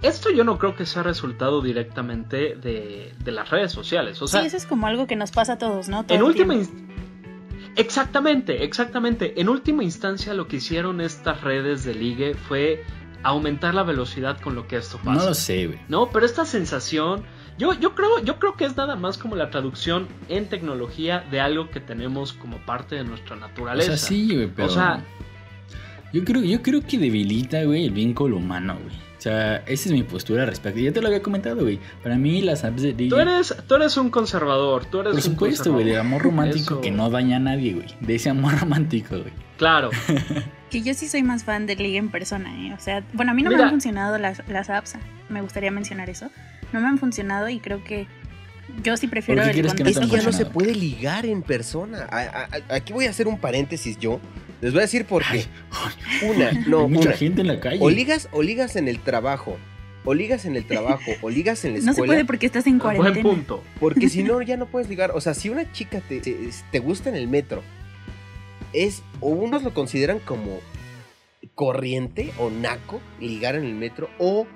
[0.02, 4.20] esto yo no creo que sea resultado directamente de, de las redes sociales.
[4.20, 6.04] O sea, sí, eso es como algo que nos pasa a todos, ¿no?
[6.04, 6.56] Todo En última.
[7.76, 9.40] Exactamente, exactamente.
[9.40, 12.84] En última instancia lo que hicieron estas redes de ligue fue
[13.22, 15.20] aumentar la velocidad con lo que esto pasa.
[15.22, 15.80] No lo sé, güey.
[15.88, 17.24] No, pero esta sensación,
[17.58, 21.40] yo, yo creo, yo creo que es nada más como la traducción en tecnología de
[21.40, 23.96] algo que tenemos como parte de nuestra O naturaleza.
[23.96, 24.68] sea, sí, güey, pero...
[24.68, 25.02] O sea,
[26.12, 28.94] Yo creo, yo creo que debilita, güey, el vínculo humano, güey.
[29.16, 30.80] O sea, esa es mi postura al respecto.
[30.80, 31.78] Ya te lo había comentado, güey.
[32.02, 33.08] Para mí las apps de ligue...
[33.08, 36.06] tú eres, tú eres un conservador, tú eres Por un supuesto, güey, conservador.
[36.06, 36.80] amor romántico Eso.
[36.80, 37.86] que no daña a nadie, güey.
[38.00, 39.32] De ese amor romántico, güey.
[39.58, 39.90] Claro.
[40.72, 42.72] Que yo sí soy más fan de liga en persona, ¿eh?
[42.72, 44.94] O sea, bueno, a mí no me han funcionado las, las apps.
[45.28, 46.30] Me gustaría mencionar eso.
[46.72, 48.06] No me han funcionado y creo que
[48.82, 50.74] yo sí prefiero ¿Por qué el no Es te que han ya no se puede
[50.74, 52.06] ligar en persona.
[52.10, 54.20] A- a- a- aquí voy a hacer un paréntesis yo.
[54.60, 55.44] Les voy a decir por qué.
[56.26, 57.16] Una, no, Hay mucha una.
[57.16, 57.78] gente en la calle.
[57.80, 59.56] O ligas, o ligas en el trabajo.
[60.04, 62.12] O ligas en el trabajo, o ligas en la No se escuela.
[62.12, 63.28] puede porque estás en Buen cuarentena.
[63.28, 63.62] punto.
[63.78, 65.10] Porque si no, ya no puedes ligar.
[65.14, 66.36] O sea, si una chica te, te,
[66.70, 67.62] te gusta en el metro
[68.72, 70.60] es, o unos lo consideran como
[71.54, 74.46] corriente o naco, ligar en el metro, o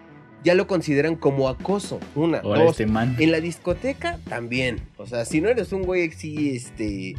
[0.44, 2.00] ya lo consideran como acoso.
[2.14, 2.72] Una, Ahora dos.
[2.72, 3.16] este man.
[3.18, 4.80] En la discoteca también.
[4.96, 7.14] O sea, si no eres un güey sí, este,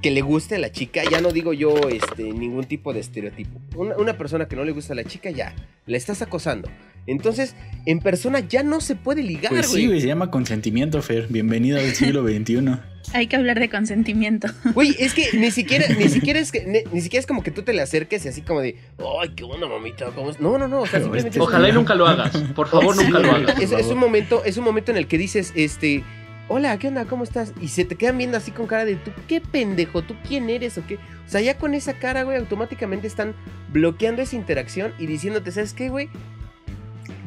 [0.00, 3.60] que le guste a la chica, ya no digo yo este, ningún tipo de estereotipo.
[3.76, 5.54] Una, una persona que no le gusta a la chica, ya,
[5.86, 6.68] la estás acosando.
[7.06, 9.86] Entonces, en persona ya no se puede ligar, Pues sí, güey.
[9.86, 11.26] güey, se llama consentimiento, Fer.
[11.28, 12.78] Bienvenido al siglo XXI.
[13.14, 14.46] Hay que hablar de consentimiento.
[14.74, 17.50] Güey, es que ni siquiera, ni siquiera es que, ni, ni siquiera es como que
[17.50, 18.76] tú te le acerques y así como de,
[19.20, 20.38] ay, qué onda, mamita, ¿cómo es?".
[20.40, 20.82] No, no, no.
[20.82, 22.36] O sea, simplemente este- es- Ojalá y nunca lo hagas.
[22.54, 23.42] Por favor, Sí, nunca lo güey.
[23.42, 23.60] hagas.
[23.60, 26.04] Es, es un momento, es un momento en el que dices, este,
[26.48, 27.04] hola, ¿qué onda?
[27.06, 27.52] ¿Cómo estás?
[27.60, 30.02] Y se te quedan viendo así con cara de, ¿tú qué pendejo?
[30.02, 30.94] ¿Tú quién eres o qué?
[30.94, 33.34] O sea, ya con esa cara, güey, automáticamente están
[33.72, 36.08] bloqueando esa interacción y diciéndote, ¿sabes qué, güey?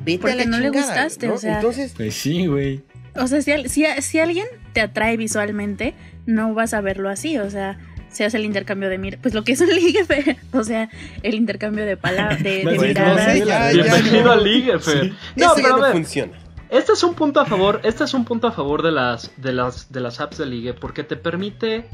[0.06, 1.34] Vete Porque a la no le gustaste, ¿no?
[1.34, 2.84] o sea- Entonces, Pues sí, güey.
[3.15, 5.94] O sea, si, si, a- si alguien te atrae visualmente,
[6.26, 7.38] no vas a verlo así.
[7.38, 7.78] O sea,
[8.10, 10.89] se hace el intercambio de mir pues lo que es un ligue, fe- o sea,
[11.24, 13.26] el intercambio de palabras, de, de Pues, miradas.
[13.34, 14.32] sé, ya, ya, Bienvenido no.
[14.32, 15.12] al ligue, Fer.
[15.36, 16.32] No, eso pero a no ver, funciona.
[16.70, 19.54] este es un punto a favor, este es un punto a favor de las, de
[19.54, 21.86] las, de las apps de ligue porque te permite,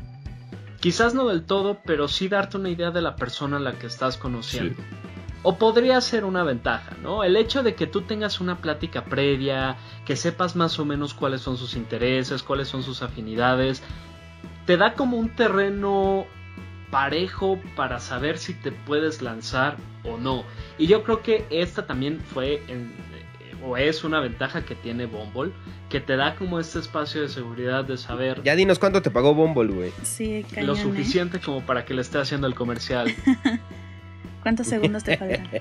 [0.79, 3.87] quizás no del todo, pero sí darte una idea de la persona a la que
[3.87, 4.75] estás conociendo.
[5.43, 7.23] O podría ser una ventaja, ¿no?
[7.23, 9.75] El hecho de que tú tengas una plática previa,
[10.05, 13.81] que sepas más o menos cuáles son sus intereses, cuáles son sus afinidades,
[14.67, 16.25] te da como un terreno
[16.91, 20.43] parejo para saber si te puedes lanzar o no.
[20.77, 22.91] Y yo creo que esta también fue en-
[23.39, 25.51] eh, o es una ventaja que tiene Bumble,
[25.89, 29.33] que te da como este espacio de seguridad de saber Ya dinos cuánto te pagó
[29.33, 29.91] Bumble, güey.
[30.03, 30.77] Sí, lo ¿eh?
[30.77, 33.11] suficiente como para que le esté haciendo el comercial.
[34.41, 35.47] ¿Cuántos segundos te faltan?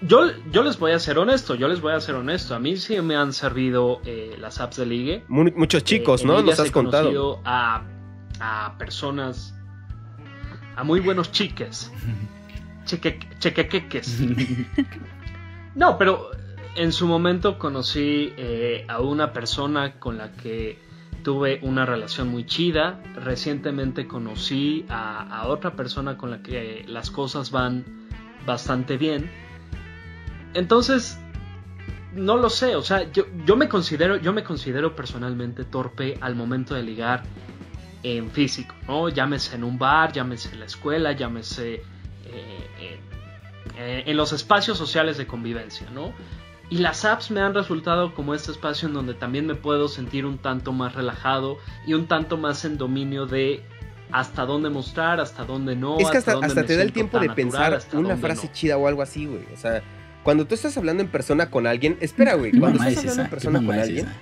[0.00, 2.54] Yo, yo les voy a ser honesto, yo les voy a ser honesto.
[2.54, 5.24] A mí sí me han servido eh, las apps de ligue.
[5.26, 6.40] Mu- muchos chicos, Eh, en ¿no?
[6.42, 7.40] Nos has he contado.
[7.44, 7.82] A,
[8.38, 9.56] a personas,
[10.76, 11.90] a muy buenos chiques,
[12.84, 14.20] cheque, chequequeques.
[15.74, 16.30] No, pero
[16.76, 20.78] en su momento conocí eh, a una persona con la que
[21.24, 23.00] tuve una relación muy chida.
[23.16, 27.84] Recientemente conocí a, a otra persona con la que las cosas van
[28.48, 29.30] bastante bien.
[30.54, 31.20] Entonces,
[32.14, 36.34] no lo sé, o sea, yo, yo me considero, yo me considero personalmente torpe al
[36.34, 37.22] momento de ligar
[38.02, 39.08] en físico, ¿no?
[39.08, 43.00] Llámese en un bar, llámese en la escuela, llámese eh,
[43.76, 46.12] eh, en los espacios sociales de convivencia, ¿no?
[46.70, 50.26] Y las apps me han resultado como este espacio en donde también me puedo sentir
[50.26, 53.64] un tanto más relajado y un tanto más en dominio de
[54.10, 55.98] hasta dónde mostrar, hasta dónde no.
[55.98, 58.52] Es que hasta, hasta te da el tiempo de natural, pensar una frase no.
[58.52, 59.44] chida o algo así, güey.
[59.52, 59.82] O sea,
[60.22, 63.12] cuando tú estás hablando en persona con alguien, espera, güey, ¿Qué cuando estás es hablando
[63.12, 63.24] en esa?
[63.24, 64.16] ¿Qué persona con es alguien, esa?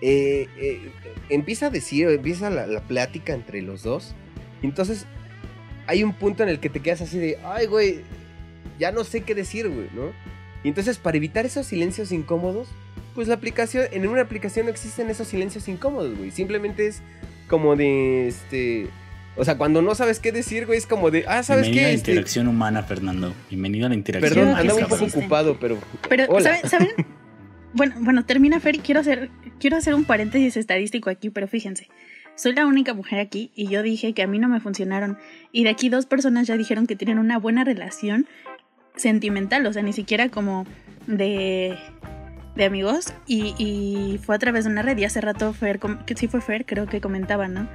[0.00, 0.92] eh, eh,
[1.28, 4.14] empieza a decir, empieza la, la plática entre los dos.
[4.62, 5.06] y Entonces,
[5.86, 8.00] hay un punto en el que te quedas así de, ay, güey,
[8.78, 10.12] ya no sé qué decir, güey, ¿no?
[10.64, 12.68] Y entonces, para evitar esos silencios incómodos,
[13.14, 16.30] pues la aplicación, en una aplicación no existen esos silencios incómodos, güey.
[16.30, 17.00] Simplemente es
[17.48, 18.88] como de, este...
[19.36, 21.90] O sea, cuando no sabes qué decir, güey, es como de, ah, ¿sabes Bienvenido a
[21.90, 21.92] qué?
[21.92, 23.34] la Este, interacción humana, Fernando.
[23.48, 25.20] Bienvenido a la interacción perdón, Creo que andaba un poco existe.
[25.20, 25.78] ocupado, pero...
[26.08, 26.56] Pero, Hola.
[26.56, 26.70] ¿saben?
[26.70, 26.88] ¿saben?
[27.74, 29.30] Bueno, bueno, termina Fer y quiero hacer,
[29.60, 31.88] quiero hacer un paréntesis estadístico aquí, pero fíjense.
[32.34, 35.18] Soy la única mujer aquí y yo dije que a mí no me funcionaron.
[35.52, 38.26] Y de aquí dos personas ya dijeron que tienen una buena relación
[38.96, 40.66] sentimental, o sea, ni siquiera como
[41.06, 41.76] de,
[42.58, 43.14] de amigos.
[43.26, 44.98] Y, y fue a través de una red.
[44.98, 47.66] Y hace rato Fer, que sí fue Fer, creo que comentaba, ¿no?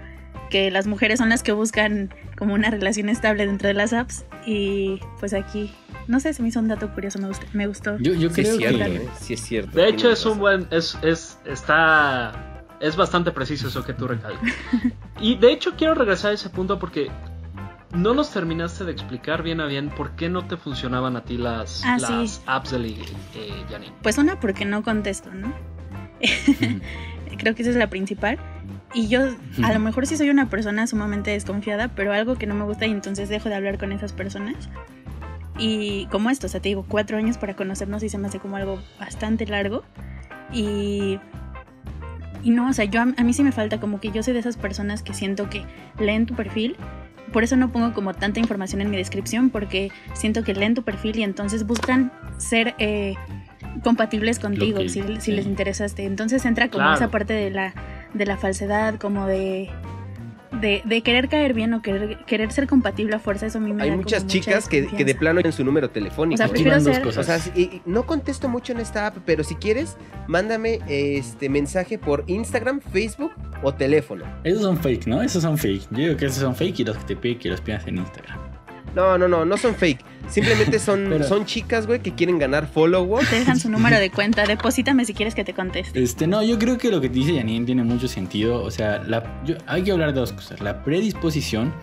[0.52, 4.26] Que las mujeres son las que buscan como una relación estable dentro de las apps.
[4.46, 5.74] Y pues aquí,
[6.08, 7.98] no sé, se me hizo un dato curioso, me, gustó- me gustó.
[7.98, 8.96] Yo, yo Sí es creo cierto, que...
[8.98, 9.10] ¿eh?
[9.20, 9.72] Sí es cierto.
[9.76, 10.68] De hecho, es un buen.
[10.70, 12.50] Es, es, está.
[12.80, 14.42] Es bastante preciso eso que tú recalcas.
[15.22, 17.10] Y de hecho, quiero regresar a ese punto porque
[17.94, 21.38] no nos terminaste de explicar bien a bien por qué no te funcionaban a ti
[21.38, 22.42] las, Ah, las sí.
[22.46, 23.04] apps de ligue,
[23.36, 23.94] eh, Janine.
[24.02, 25.54] Pues una porque no contesto, ¿no?
[27.38, 28.38] Creo que esa es la principal.
[28.94, 29.22] Y yo
[29.64, 32.86] a lo mejor sí soy una persona sumamente desconfiada, pero algo que no me gusta
[32.86, 34.70] y entonces dejo de hablar con esas personas.
[35.58, 38.40] Y como esto, o sea, te digo, cuatro años para conocernos y se me hace
[38.40, 39.84] como algo bastante largo.
[40.52, 41.20] Y,
[42.44, 44.40] y no, o sea, yo a mí sí me falta como que yo soy de
[44.40, 45.66] esas personas que siento que
[46.00, 46.76] leen tu perfil.
[47.34, 50.84] Por eso no pongo como tanta información en mi descripción, porque siento que leen tu
[50.84, 53.16] perfil y entonces buscan ser eh,
[53.84, 55.32] compatibles contigo, que- si, si sí.
[55.34, 56.06] les interesaste.
[56.06, 56.96] Entonces entra como Claro.
[56.96, 57.74] esa parte de la,
[58.14, 59.70] de la falsedad, como de,
[60.62, 63.74] de, de querer caer bien o querer, querer ser compatible a fuerza, eso a mí
[63.74, 66.36] me Hay da muchas como chicas mucha que, que de plano en su número telefónico.
[66.36, 67.24] O sea, Aquí prefiero van dos ser- cosas.
[67.24, 70.80] O sea, si- y- y no contesto mucho en esta app, pero si quieres, mándame
[70.88, 74.26] este mensaje por Instagram, Facebook o teléfono.
[74.44, 75.22] Esos son fake, ¿no?
[75.22, 75.88] Esos son fake.
[75.92, 77.98] Yo digo que esos son fake y los que te piden que los pidas en
[77.98, 78.40] Instagram.
[78.96, 80.04] No, no, no, no son fake.
[80.30, 83.30] Simplemente son, Pero- son chicas, güey, que quieren ganar followers.
[83.30, 86.02] Te dejan su número de cuenta, deposítame si quieres que te conteste.
[86.02, 88.64] Este, no, yo creo que lo que te dice Janine tiene mucho sentido.
[88.64, 91.74] O sea, la- yo- hay que hablar de dos cosas: la predisposición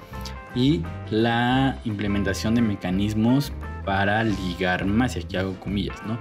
[0.54, 3.52] y la implementación de mecanismos
[3.84, 5.16] para ligar más.
[5.16, 6.18] Y aquí hago comillas, ¿no?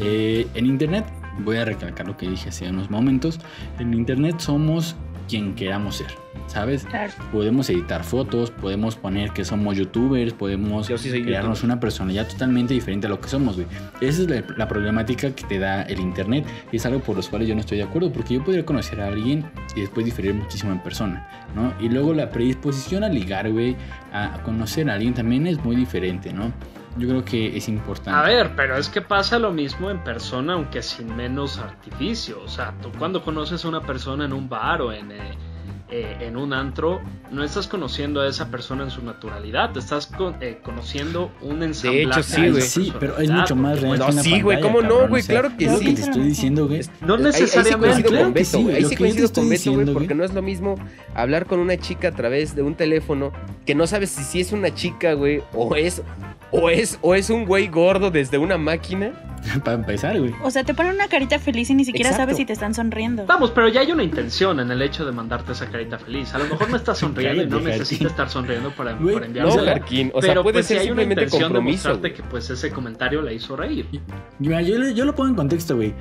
[0.00, 1.04] Eh, en Internet,
[1.40, 3.40] voy a recalcar lo que dije hace unos momentos:
[3.78, 4.96] en Internet somos
[5.28, 6.06] quien queramos ser,
[6.46, 6.84] ¿sabes?
[6.84, 7.12] Claro.
[7.32, 11.72] Podemos editar fotos, podemos poner que somos youtubers, podemos Yo sí crearnos youtuber.
[11.72, 13.66] una personalidad totalmente diferente a lo que somos, güey.
[14.00, 17.28] Esa es la, la problemática que te da el internet y es algo por los
[17.28, 20.34] cuales yo no estoy de acuerdo porque yo podría conocer a alguien y después diferir
[20.34, 21.72] muchísimo en persona, ¿no?
[21.80, 23.76] Y luego la predisposición a ligar, güey,
[24.12, 26.52] a, a conocer a alguien también es muy diferente, ¿no?
[26.96, 28.10] Yo creo que es importante.
[28.18, 32.40] A ver, pero es que pasa lo mismo en persona, aunque sin menos artificio.
[32.44, 35.38] O sea, tú cuando conoces a una persona en un bar o en, eh,
[35.90, 40.06] eh, en un antro, no estás conociendo a esa persona en su naturalidad, te estás
[40.06, 42.02] con- eh, conociendo un ensamblaje.
[42.20, 42.62] hecho, sí, de güey.
[42.62, 45.22] Sí, pero es mucho más real No, sí, güey, ¿cómo no, güey?
[45.22, 45.84] Claro que sí.
[45.86, 46.82] que te estoy diciendo, güey.
[47.00, 48.02] No Ahí- ahí sí necesariamente.
[48.02, 48.76] coincido con que Beto, güey.
[48.76, 50.74] Ahí sí coincido con Beto, güey, porque no es lo mismo
[51.14, 53.32] hablar con una chica a través de un teléfono
[53.64, 56.02] que no sabes si, si es una chica, güey, o es,
[56.50, 59.12] o es, o es un güey gordo desde una máquina.
[59.64, 60.34] Para empezar, güey.
[60.42, 62.22] O sea, te ponen una carita feliz y ni siquiera Exacto.
[62.24, 63.26] sabes si te están sonriendo.
[63.26, 66.34] Vamos, pero ya hay una intención en el hecho de mandarte esa carita feliz.
[66.34, 68.06] A lo mejor no estás sonriendo y no Cállate, necesita Jarkin.
[68.08, 69.72] estar sonriendo para, Güey, para No, enviársela.
[69.72, 70.10] Jarkin.
[70.14, 72.14] O sea, pero puede pues ser sí hay una intención de mostrarte güey.
[72.14, 73.86] que pues ese comentario la hizo reír.
[74.40, 75.94] Yo lo pongo en contexto, güey.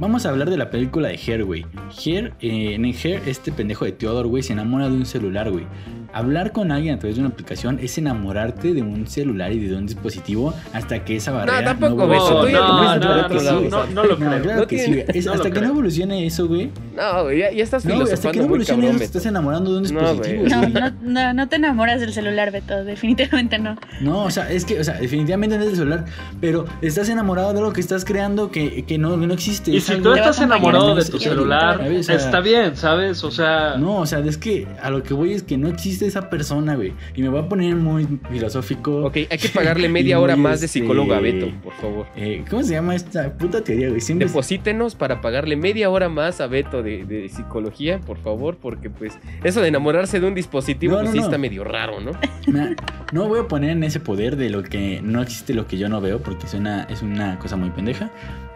[0.00, 1.66] Vamos a hablar de la película de Hair, güey.
[2.04, 5.66] Hair, eh, en Hair, este pendejo de Theodore, güey, se enamora de un celular, güey.
[6.12, 9.76] Hablar con alguien a través de una aplicación es enamorarte de un celular y de
[9.76, 12.52] un dispositivo hasta que esa barrera tampoco, no evolucione.
[12.52, 14.42] no, no, no lo No, creo.
[14.42, 15.02] claro No que sí.
[15.14, 16.70] Es- no hasta que no evolucione eso, güey.
[16.96, 19.18] No, güey, ya, ya estás No, güey, hasta que no evolucione cabrón, eso, te Beto.
[19.18, 20.48] estás enamorando de un No, dispositivo.
[20.48, 20.72] No, güey.
[20.72, 22.84] no, no, no te enamoras del celular, Beto.
[22.84, 23.76] Definitivamente no.
[24.00, 26.06] No, o sea, es que, o sea, definitivamente no es el celular,
[26.40, 29.70] pero estás enamorado de lo que estás creando que, que no, que no existe.
[29.96, 32.00] Si tú estás enamorado de tu celular, ¿sabes?
[32.00, 33.24] O sea, está bien, ¿sabes?
[33.24, 36.06] O sea, No, o sea, es que a lo que voy es que no existe
[36.06, 36.92] esa persona, güey.
[37.14, 39.04] Y me voy a poner muy filosófico.
[39.04, 42.06] Ok, hay que pagarle media hora más de este, psicólogo a Beto, por favor.
[42.16, 44.00] Eh, ¿Cómo se llama esta puta teoría, güey?
[44.00, 48.90] Siempre Deposítenos para pagarle media hora más a Beto de, de psicología, por favor, porque
[48.90, 51.24] pues eso de enamorarse de un dispositivo No, pues no, sí no.
[51.26, 52.12] está medio raro, ¿no?
[53.12, 55.88] No voy a poner en ese poder de lo que no existe lo que yo
[55.88, 58.10] no veo, porque es una, es una cosa muy pendeja.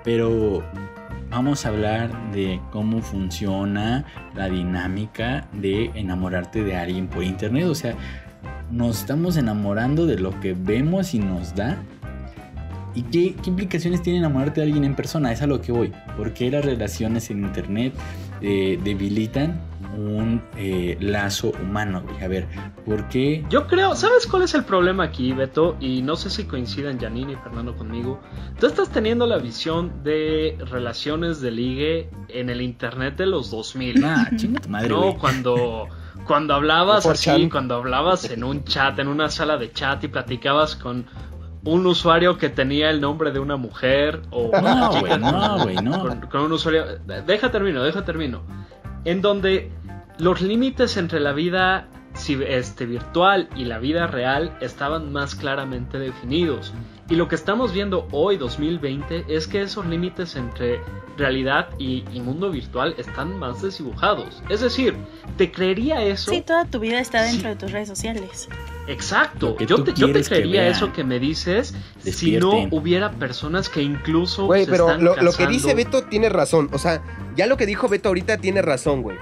[0.04, 0.62] Pero
[1.30, 7.66] vamos a hablar de cómo funciona la dinámica de enamorarte de alguien por internet.
[7.66, 7.94] O sea,
[8.70, 11.76] nos estamos enamorando de lo que vemos y nos da.
[12.94, 15.32] ¿Y qué, implicaciones tiene enamorarte de alguien en persona?
[15.32, 15.92] Es a lo que voy.
[16.16, 17.92] ¿Por qué las relaciones en internet
[18.40, 19.60] eh, debilitan
[19.96, 22.02] un eh, lazo humano?
[22.02, 22.22] güey?
[22.22, 22.46] A ver,
[22.84, 25.76] ¿por qué yo creo, ¿sabes cuál es el problema aquí, Beto?
[25.80, 28.20] Y no sé si coinciden Janine y Fernando conmigo.
[28.58, 34.00] Tú estás teniendo la visión de relaciones de ligue en el internet de los 2000.
[34.00, 35.16] Nah, chinga tu madre, no, güey.
[35.16, 35.88] cuando,
[36.26, 37.50] cuando hablabas así, chan.
[37.50, 41.06] cuando hablabas en un chat, en una sala de chat y platicabas con
[41.64, 46.00] un usuario que tenía el nombre de una mujer o No, güey, no, güey, no.
[46.00, 46.84] con, con un usuario.
[47.26, 48.42] Deja termino, deja termino.
[49.04, 49.70] En donde
[50.18, 51.88] los límites entre la vida
[52.28, 56.72] este, virtual y la vida real estaban más claramente definidos.
[57.10, 60.80] Y lo que estamos viendo hoy, 2020, es que esos límites entre
[61.18, 64.42] realidad y, y mundo virtual están más desdibujados.
[64.48, 64.94] Es decir,
[65.36, 66.30] te creería eso.
[66.30, 67.48] Sí, toda tu vida está dentro Sí.
[67.48, 68.48] de tus redes sociales.
[68.86, 69.56] Exacto.
[69.58, 73.82] Yo te, yo te que creería eso que me dices si no hubiera personas que
[73.82, 74.46] incluso.
[74.46, 75.74] Güey, se pero están lo, lo que dice.
[75.74, 76.70] Beto tiene razón.
[76.72, 77.02] O sea,
[77.36, 79.16] ya lo que dijo Beto ahorita tiene razón, güey.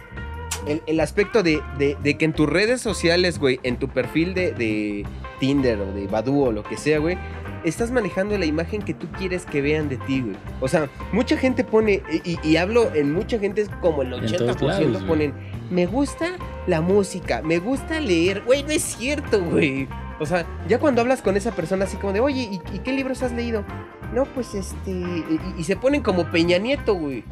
[0.67, 4.33] El, el aspecto de, de- de que en tus redes sociales, güey, en tu perfil
[4.35, 5.05] de, de
[5.41, 7.19] Tinder o de Badoo o lo que sea, güey,
[7.65, 10.37] estás manejando la imagen que tú quieres que vean de ti, güey.
[10.61, 14.21] O sea, mucha gente pone, y, y hablo en mucha gente, es como el En
[14.25, 15.35] 80% todos lados, ponen,
[15.71, 18.43] me gusta la música, me gusta leer.
[18.47, 19.89] Güey, no es cierto, güey.
[20.21, 22.93] O sea, ya cuando hablas con esa persona así como de, oye, ¿y, y qué
[22.93, 23.65] libros has leído?
[24.15, 24.91] No, pues este.
[24.93, 27.25] Y, y se ponen como Peña Nieto, güey.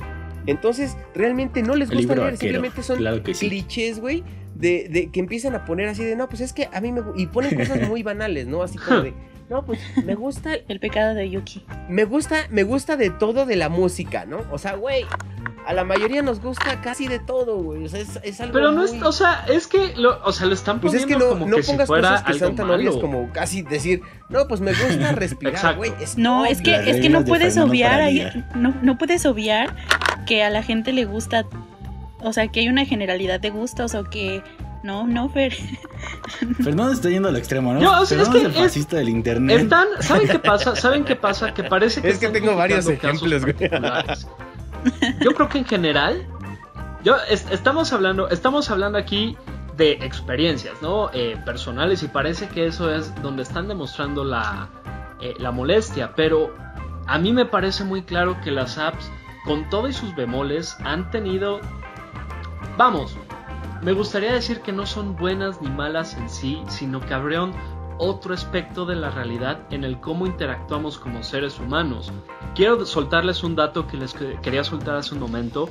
[0.46, 3.48] Entonces, realmente no les gusta leer, simplemente son claro que sí.
[3.48, 4.22] clichés, güey,
[4.54, 7.00] de, de que empiezan a poner así de, no, pues es que a mí me.
[7.02, 8.62] gu-", Y ponen cosas muy banales, ¿no?
[8.62, 9.12] Así como de,
[9.48, 11.64] no, pues me gusta, El pecado de Yuki.
[11.88, 14.44] me gusta, me gusta de todo de la música, ¿no?
[14.50, 15.04] O sea, güey,
[15.66, 17.84] a la mayoría nos gusta casi de todo, güey.
[17.84, 20.46] O sea, es, es algo Pero no es, o sea, es que lo, o sea,
[20.46, 22.32] lo están Pues es poniendo que no, como no que si pongas fuera cosas que
[22.32, 25.92] algo sean tan obvias como casi decir, no, pues me gusta respirar, güey.
[26.00, 26.50] es No, obvio.
[26.52, 29.76] es que, es que no de puedes obviar, ahí- no, no puedes obviar
[30.26, 31.44] que a la gente le gusta,
[32.20, 34.42] o sea, que hay una generalidad de gustos o que,
[34.82, 35.54] no, no, Fer,
[36.62, 37.80] Fernando está yendo al extremo, ¿no?
[37.80, 39.60] No, o sea, es Fernando que es el es- fascista del internet.
[39.60, 40.74] Están, ¿saben qué pasa?
[40.76, 41.52] ¿Saben qué pasa?
[41.54, 43.56] Que parece que Es que tengo varios ejemplos, güey.
[45.20, 46.26] Yo creo que en general,
[47.02, 49.36] yo es- estamos hablando, estamos hablando aquí
[49.76, 51.10] de experiencias, ¿no?
[51.12, 54.68] Eh, personales y parece que eso es donde están demostrando la,
[55.20, 56.54] eh, la molestia, pero
[57.06, 59.10] a mí me parece muy claro que las apps,
[59.44, 61.60] con todo y sus bemoles, han tenido,
[62.76, 63.16] vamos,
[63.82, 67.52] me gustaría decir que no son buenas ni malas en sí, sino que abrieron
[68.02, 72.10] otro aspecto de la realidad en el cómo interactuamos como seres humanos.
[72.54, 75.68] Quiero soltarles un dato que les que- quería soltar hace un momento.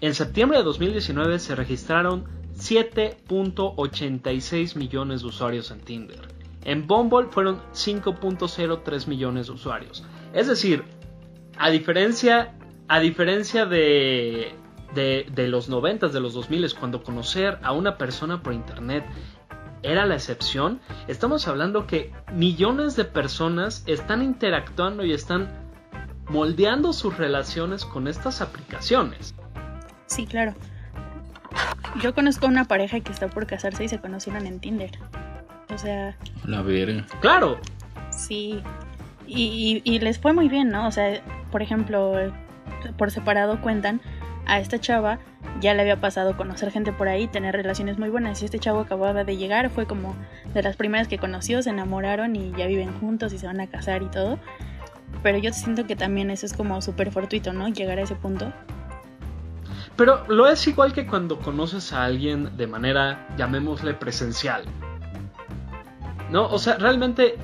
[0.00, 2.24] En septiembre de 2019 se registraron
[2.56, 6.20] 7.86 millones de usuarios en Tinder.
[6.64, 10.04] En Bumble fueron 5.03 millones de usuarios.
[10.34, 10.84] Es decir,
[11.56, 12.54] a diferencia,
[12.88, 14.52] a diferencia de,
[14.94, 19.04] de, de los 90, de los 2000, cuando conocer a una persona por internet
[19.82, 25.48] era la excepción, estamos hablando que millones de personas están interactuando y están
[26.28, 29.34] moldeando sus relaciones con estas aplicaciones.
[30.06, 30.54] sí, claro.
[32.00, 34.92] Yo conozco a una pareja que está por casarse y se conocieron en Tinder.
[35.74, 37.04] O sea, La verga.
[37.20, 37.58] Claro,
[38.10, 38.62] Sí,
[39.26, 40.86] y, y- y les fue muy bien, ¿no?
[40.86, 41.20] O sea,
[41.50, 42.12] por ejemplo,
[42.96, 44.00] por separado cuentan,
[44.46, 45.18] a esta chava
[45.60, 48.80] ya le había pasado conocer gente por ahí, tener relaciones muy buenas, y este chavo
[48.80, 50.16] acababa de llegar, fue como
[50.54, 53.66] de las primeras que conoció, se enamoraron y ya viven juntos y se van a
[53.66, 54.38] casar y todo.
[55.22, 57.68] Pero yo siento que también eso es como súper fortuito, ¿no?
[57.68, 58.52] Llegar a ese punto.
[59.96, 64.64] pero lo es igual que cuando conoces a alguien de manera, llamémosle presencial.
[66.30, 67.36] No, o sea, realmente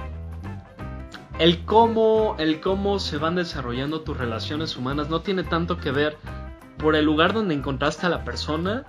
[1.38, 6.16] el cómo, el cómo se van desarrollando tus relaciones humanas no tiene tanto que ver
[6.78, 8.84] por el lugar donde encontraste a la persona,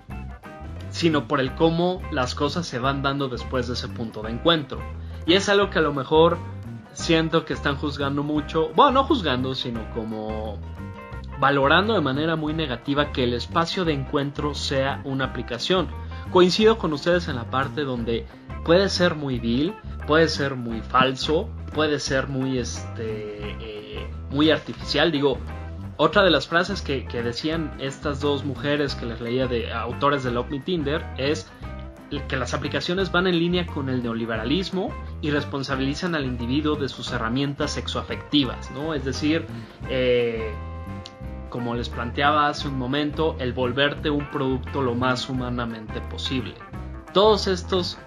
[0.89, 4.79] sino por el cómo las cosas se van dando después de ese punto de encuentro.
[5.25, 6.37] Y es algo que a lo mejor
[6.93, 10.57] siento que están juzgando mucho, bueno, no juzgando, sino como
[11.39, 15.87] valorando de manera muy negativa que el espacio de encuentro sea una aplicación.
[16.31, 18.25] Coincido con ustedes en la parte donde
[18.65, 19.75] puede ser muy vil,
[20.07, 25.11] puede ser muy falso, puede ser muy este eh, muy artificial.
[25.11, 25.37] Digo,
[25.97, 30.31] otra de las frases que, decían estas dos mujeres que les leía de autores de
[30.31, 31.51] Love Me Tinder es
[32.29, 37.11] que las aplicaciones van en línea con el neoliberalismo y responsabilizan al individuo de sus
[37.11, 38.93] herramientas sexoafectivas, ¿no?
[38.93, 39.45] Es decir,
[39.89, 40.53] eh,
[41.49, 46.53] como les planteaba hace un momento, el volverte un producto lo más humanamente posible.
[47.11, 47.97] Todos estos,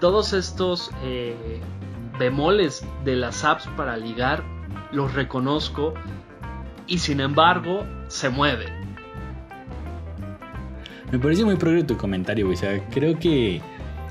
[0.00, 1.60] todos estos eh,
[2.18, 4.44] bemoles de las apps para ligar
[4.92, 5.94] los reconozco
[6.86, 8.82] y sin embargo se mueven.
[11.10, 12.56] Me parece muy progre tu comentario, güey.
[12.56, 13.60] O sea, creo que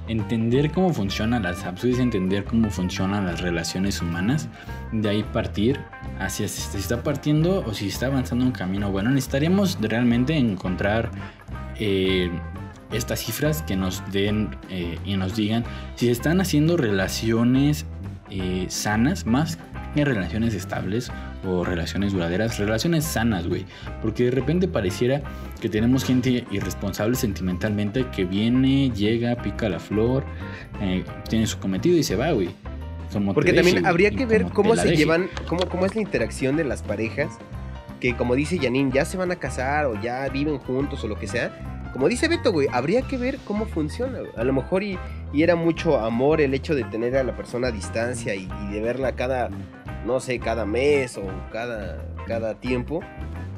[0.08, 4.50] entender cómo funcionan las apps es entender cómo funcionan las relaciones humanas.
[4.92, 5.80] De ahí partir
[6.20, 9.10] hacia si se está partiendo o si está avanzando un camino bueno.
[9.10, 11.10] Necesitaríamos realmente encontrar
[11.80, 12.30] eh,
[12.92, 15.64] estas cifras que nos den eh, y nos digan
[15.96, 17.86] si se están haciendo relaciones
[18.30, 19.58] eh, sanas, más
[19.96, 21.12] que relaciones estables
[21.46, 23.66] o relaciones duraderas, relaciones sanas, güey.
[24.02, 25.22] Porque de repente pareciera
[25.60, 30.24] que tenemos gente irresponsable sentimentalmente que viene, llega, pica la flor,
[30.82, 32.50] eh, tiene su cometido y se va, güey.
[33.34, 34.98] Porque también habría que ver cómo se deje.
[34.98, 37.38] llevan, cómo, cómo es la interacción de las parejas,
[38.00, 41.20] que como dice Janine, ya se van a casar o ya viven juntos o lo
[41.20, 41.90] que sea.
[41.92, 44.20] Como dice Beto, güey, habría que ver cómo funciona.
[44.38, 44.98] A lo mejor y,
[45.34, 48.74] y era mucho amor el hecho de tener a la persona a distancia y, y
[48.74, 49.50] de verla cada,
[50.06, 53.02] no sé, cada mes o cada, cada tiempo.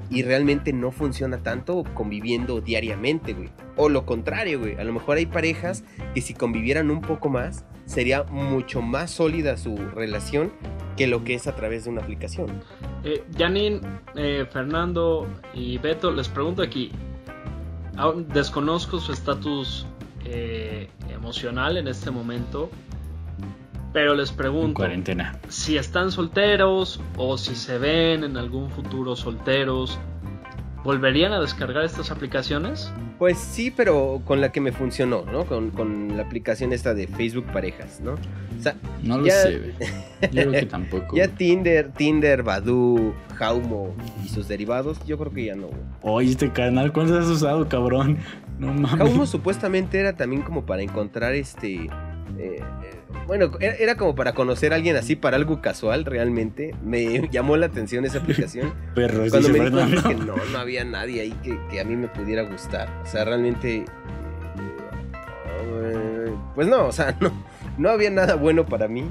[0.10, 3.50] Y realmente no funciona tanto conviviendo diariamente, güey.
[3.78, 4.76] O lo contrario, güey.
[4.76, 5.84] A lo mejor hay parejas
[6.14, 10.52] que si convivieran un poco más, sería mucho más sólida su relación
[10.96, 12.62] que lo que es a través de una aplicación.
[13.04, 13.82] Eh, Janine,
[14.16, 16.91] eh, Fernando y Beto, les pregunto aquí,
[18.34, 19.86] desconozco su estatus
[20.26, 22.70] eh, emocional en este momento,
[23.94, 25.38] pero les En pregunto cuarentena.
[25.50, 29.98] si están solteros o si se ven en algún futuro solteros.
[30.84, 32.91] ¿volverían a descargar estas aplicaciones?
[33.18, 35.46] Pues sí, pero con la que me funcionó, ¿no?
[35.46, 38.16] Con, con la aplicación esta de Facebook Parejas, ¿no?
[38.16, 39.74] O sea, No lo ya- sé.
[40.24, 41.16] Yo creo que tampoco.
[41.16, 41.30] Ya.
[41.30, 45.70] Tinder, Tinder, Badoo, Jaumo y sus derivados, yo creo que ya no.
[46.02, 48.18] Oye, este canal, ¿cuántos has usado, cabrón?
[48.60, 48.98] No mames.
[48.98, 51.89] Jaumo supuestamente era también como para encontrar este.
[52.38, 52.62] eh,
[53.28, 56.76] bueno, era, era como para conocer a alguien así para algo casual, realmente.
[56.84, 58.74] Me llamó la atención esa aplicación.
[58.95, 61.95] Perros, Cuando me di cuenta que no, no había nadie ahí que, que a mí
[61.95, 62.89] me pudiera gustar.
[63.03, 63.86] O sea, realmente.
[65.82, 67.32] eh, Pues no, o sea, no,
[67.78, 69.05] no había nada bueno para mí.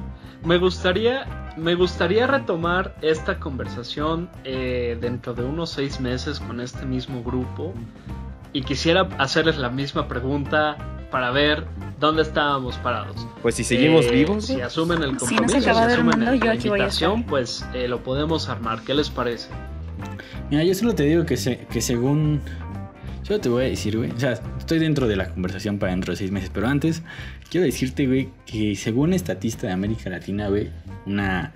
[0.45, 6.85] Me gustaría, me gustaría retomar esta conversación eh, dentro de unos seis meses con este
[6.85, 7.73] mismo grupo
[8.53, 10.77] y quisiera hacerles la misma pregunta
[11.13, 11.65] para ver
[12.01, 13.29] dónde estábamos parados.
[13.43, 14.47] Pues si seguimos Eh, vivos.
[14.47, 16.53] Si asumen el Si no se compromiso, si acaba el asumen mundo, el- yo la
[16.53, 18.81] aquí voy a invitación, pues eh, lo podemos armar.
[18.83, 19.49] ¿Qué les parece?
[20.51, 22.41] Mira, yo solo te digo que, se- que según.
[23.25, 24.11] Yo te voy a decir, güey.
[24.11, 26.51] O sea, estoy dentro de la conversación para dentro de seis meses.
[26.53, 27.03] Pero antes,
[27.51, 30.71] quiero decirte, güey, que según Estatista de América Latina, güey,
[31.07, 31.53] una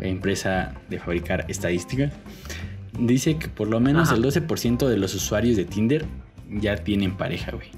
[0.00, 2.12] empresa de fabricar estadísticas,
[2.98, 4.16] dice que por lo menos Ajá.
[4.16, 6.06] el 12% de los usuarios de Tinder
[6.48, 7.68] ya tienen pareja, güey.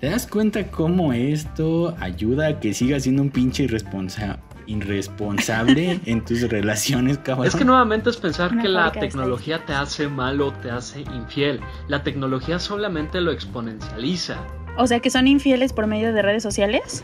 [0.00, 6.24] ¿Te das cuenta cómo esto ayuda a que sigas siendo un pinche irresponsa- irresponsable en
[6.24, 7.46] tus relaciones, cabrón?
[7.48, 11.60] Es que nuevamente es pensar que la tecnología te hace malo, te hace infiel.
[11.88, 14.36] La tecnología solamente lo exponencializa.
[14.76, 17.02] O sea, que son infieles por medio de redes sociales.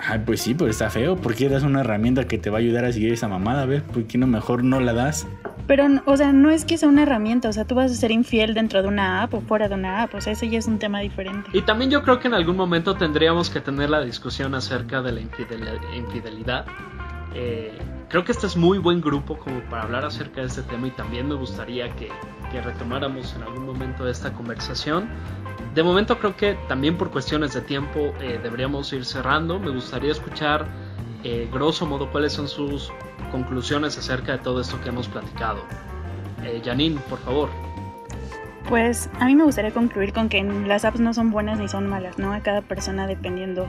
[0.00, 1.16] Ay, pues sí, pero está feo.
[1.16, 3.62] ¿Por qué das una herramienta que te va a ayudar a seguir esa mamada?
[3.62, 5.26] A ver, ¿por qué no mejor no la das?
[5.66, 8.10] Pero, o sea, no es que sea una herramienta, o sea, tú vas a ser
[8.10, 10.66] infiel dentro de una app o fuera de una app, o sea, ese ya es
[10.66, 11.48] un tema diferente.
[11.54, 15.12] Y también yo creo que en algún momento tendríamos que tener la discusión acerca de
[15.12, 16.66] la infidel- infidelidad.
[17.34, 17.78] Eh,
[18.10, 20.90] creo que este es muy buen grupo como para hablar acerca de este tema y
[20.90, 22.10] también me gustaría que,
[22.52, 25.08] que retomáramos en algún momento esta conversación.
[25.74, 29.58] De momento creo que también por cuestiones de tiempo eh, deberíamos ir cerrando.
[29.58, 30.66] Me gustaría escuchar
[31.24, 32.92] eh, grosso modo cuáles son sus
[33.32, 35.58] conclusiones acerca de todo esto que hemos platicado.
[36.44, 37.48] Eh, Janine, por favor.
[38.68, 41.88] Pues a mí me gustaría concluir con que las apps no son buenas ni son
[41.88, 42.32] malas, ¿no?
[42.32, 43.68] A cada persona dependiendo.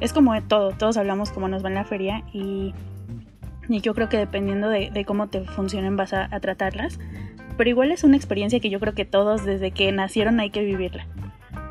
[0.00, 2.74] Es como de todo, todos hablamos como nos va en la feria y,
[3.68, 6.98] y yo creo que dependiendo de, de cómo te funcionen vas a, a tratarlas.
[7.56, 10.62] Pero igual es una experiencia que yo creo que todos desde que nacieron hay que
[10.62, 11.06] vivirla.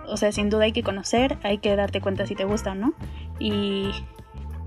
[0.07, 2.75] O sea, sin duda hay que conocer, hay que darte cuenta si te gusta o
[2.75, 2.93] no.
[3.39, 3.91] Y,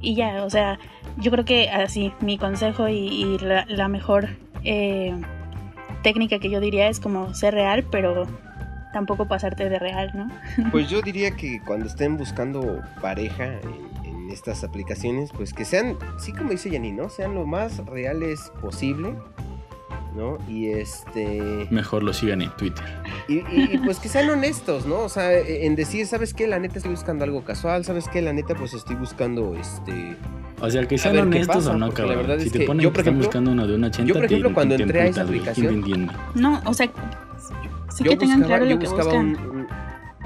[0.01, 0.79] y ya, o sea,
[1.17, 4.29] yo creo que así, mi consejo y, la, mejor
[4.65, 5.15] eh,
[6.03, 8.27] técnica que yo diría es como ser real, pero
[8.93, 10.29] tampoco pasarte de real, ¿no?
[10.71, 13.89] Pues yo diría que cuando estén buscando pareja en,
[14.29, 17.09] estas aplicaciones, pues que sean, sí como dice Yanni, ¿no?
[17.09, 19.15] Sean lo más reales posible,
[20.15, 20.39] ¿no?
[20.49, 21.67] Y este...
[21.71, 22.85] Mejor lo sigan en Twitter.
[23.29, 25.01] Y, y- y, pues que sean honestos, ¿no?
[25.01, 26.47] O sea, en decir, ¿sabes qué?
[26.47, 28.23] La neta estoy buscando algo casual, ¿sabes qué?
[28.23, 30.17] La neta pues estoy buscando este...
[30.61, 32.27] O sea, que sean ver honestos pasa, o no, porque la cabrón.
[32.27, 34.15] verdad Si es te que ponen yo, que están buscando uno de un 80, yo,
[34.15, 35.69] por ejemplo, te- cuando te entré a esa emputas, güey.
[35.83, 36.17] ¿Quién aplicación-?
[36.35, 36.87] No, o sea,
[37.95, 39.27] sí yo que tengan buscaba- claro yo lo que buscaba buscan.
[39.51, 39.67] un- un-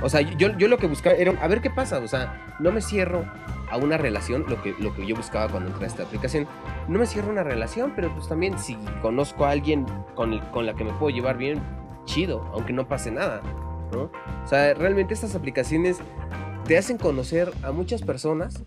[0.03, 2.72] o sea, yo, yo lo que buscaba era, a ver qué pasa, o sea, no
[2.72, 3.24] me cierro
[3.72, 6.46] a una relación, lo que, lo que yo buscaba cuando entré a esta aplicación,
[6.88, 10.74] no me cierro una relación, pero pues también si conozco a alguien con, con la
[10.74, 11.60] que me puedo llevar bien,
[12.04, 13.40] chido, aunque no pase nada,
[13.92, 14.10] ¿no?
[14.44, 15.98] O sea, realmente estas aplicaciones
[16.66, 18.62] te hacen conocer a muchas personas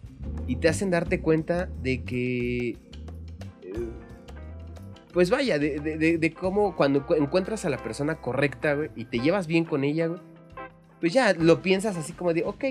[0.48, 2.70] y te hacen darte cuenta de que...
[2.70, 2.78] eh,
[5.14, 9.06] Pues vaya, de, de- de- cómo cuando encu- encuentras a la persona correcta, güey, y
[9.06, 10.10] te llevas bien con ella,
[11.00, 12.64] pues ya lo piensas así como de, ok,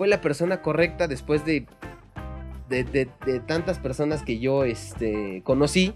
[0.00, 1.66] fue la persona correcta después de,
[2.70, 5.92] de, de- tantas personas que yo este, conocí,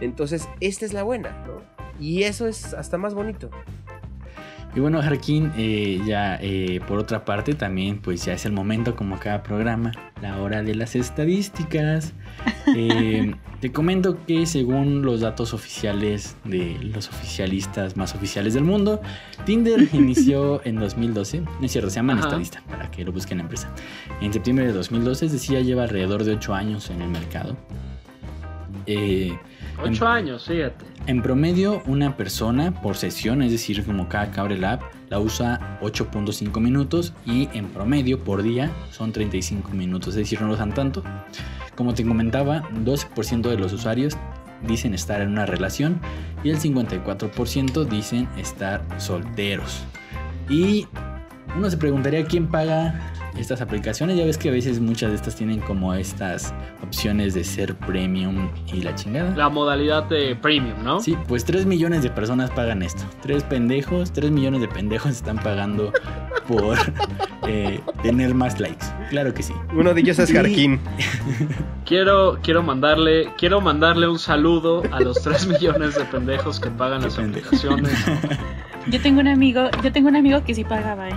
[0.00, 1.62] entonces esta es la buena, ¿no?
[2.00, 3.50] Y eso es hasta más bonito.
[4.74, 8.96] Y bueno, Jarquín, eh, ya eh, por otra parte también, pues ya es el momento,
[8.96, 12.12] como cada programa, la hora de las estadísticas.
[12.76, 19.02] Eh, te comento que según los datos oficiales de los oficialistas más oficiales del mundo,
[19.44, 22.28] Tinder inició en 2012, no es cierto, se llaman Ajá.
[22.28, 23.70] estadista, para que lo busquen en la empresa.
[24.22, 27.54] En septiembre de 2012, es decir, ya lleva alrededor de 8 años en el mercado.
[28.86, 29.36] Eh,
[29.82, 30.84] Ocho años, fíjate.
[31.06, 35.18] en promedio, una persona por sesión, es decir, como cada que abre la app, la
[35.20, 40.54] usa 8.5 minutos y en promedio por día son 35 minutos, es decir, no lo
[40.54, 41.02] usan tanto.
[41.74, 44.16] Como te comentaba, 12% de los usuarios
[44.66, 46.00] dicen estar en una relación
[46.42, 49.84] y el 54% dicen estar solteros.
[50.48, 50.86] Y
[51.56, 54.16] uno se preguntaría quién paga estas aplicaciones.
[54.16, 58.50] Ya ves que a veces muchas de estas tienen como estas opciones de ser premium
[58.72, 59.34] y la chingada.
[59.36, 61.00] La modalidad de premium, ¿no?
[61.00, 63.04] Sí, pues 3 millones de personas pagan esto.
[63.22, 65.92] 3 pendejos, 3 millones de pendejos están pagando
[66.46, 66.76] por
[67.48, 68.86] eh, tener más likes.
[69.10, 69.52] Claro que sí.
[69.74, 70.80] Uno de ellos es Jarkin.
[71.84, 77.02] Quiero, quiero mandarle, quiero mandarle un saludo a los 3 millones de pendejos que pagan
[77.02, 77.92] las aplicaciones.
[78.86, 81.14] Yo tengo un amigo, yo tengo un amigo que sí pagaba, ¿eh?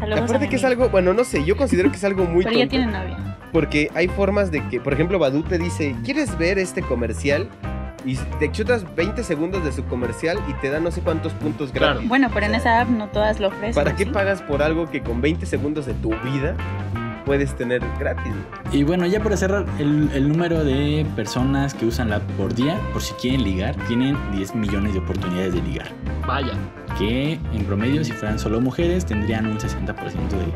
[0.00, 2.56] Saludos Aparte que es algo, bueno, no sé, yo considero que es algo muy Pero
[2.56, 2.70] ya tonto.
[2.70, 3.36] tiene novia.
[3.52, 7.48] Porque hay formas de que, por ejemplo, Badu te dice, ¿quieres ver este comercial?
[8.04, 11.72] Y te chutas 20 segundos de su comercial y te da no sé cuántos puntos
[11.72, 11.94] Claro.
[11.94, 12.08] gratis.
[12.08, 13.74] Bueno, pero en esa app no todas lo ofrecen.
[13.74, 14.10] ¿Para qué ¿sí?
[14.10, 16.54] pagas por algo que con 20 segundos de tu vida
[17.28, 18.32] puedes tener gratis?
[18.72, 22.54] Y bueno, ya para cerrar, el, el número de personas que usan la app por
[22.54, 25.88] día, por si quieren ligar, tienen 10 millones de oportunidades de ligar.
[26.26, 26.54] Vaya.
[26.98, 30.46] Que en promedio, si fueran solo mujeres, tendrían un 60% de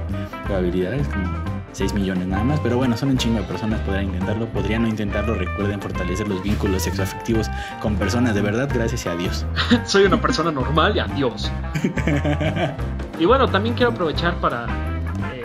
[0.47, 1.31] probabilidades, como
[1.73, 2.59] 6 millones nada más.
[2.61, 5.35] Pero bueno, son un chingo de personas, podrían intentarlo, podrían no intentarlo.
[5.35, 7.51] Recuerden fortalecer los vínculos sexoafectivos
[7.83, 9.45] con personas de verdad, gracias a Dios.
[9.85, 11.53] Soy una persona normal y adiós.
[13.19, 14.67] Y bueno, también quiero aprovechar para,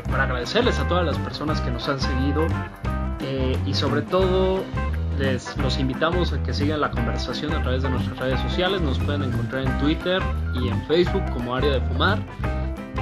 [0.09, 2.47] para agradecerles a todas las personas que nos han seguido
[3.21, 4.63] eh, y sobre todo
[5.17, 8.81] les los invitamos a que sigan la conversación a través de nuestras redes sociales.
[8.81, 10.21] Nos pueden encontrar en Twitter
[10.61, 12.19] y en Facebook como Área de Fumar.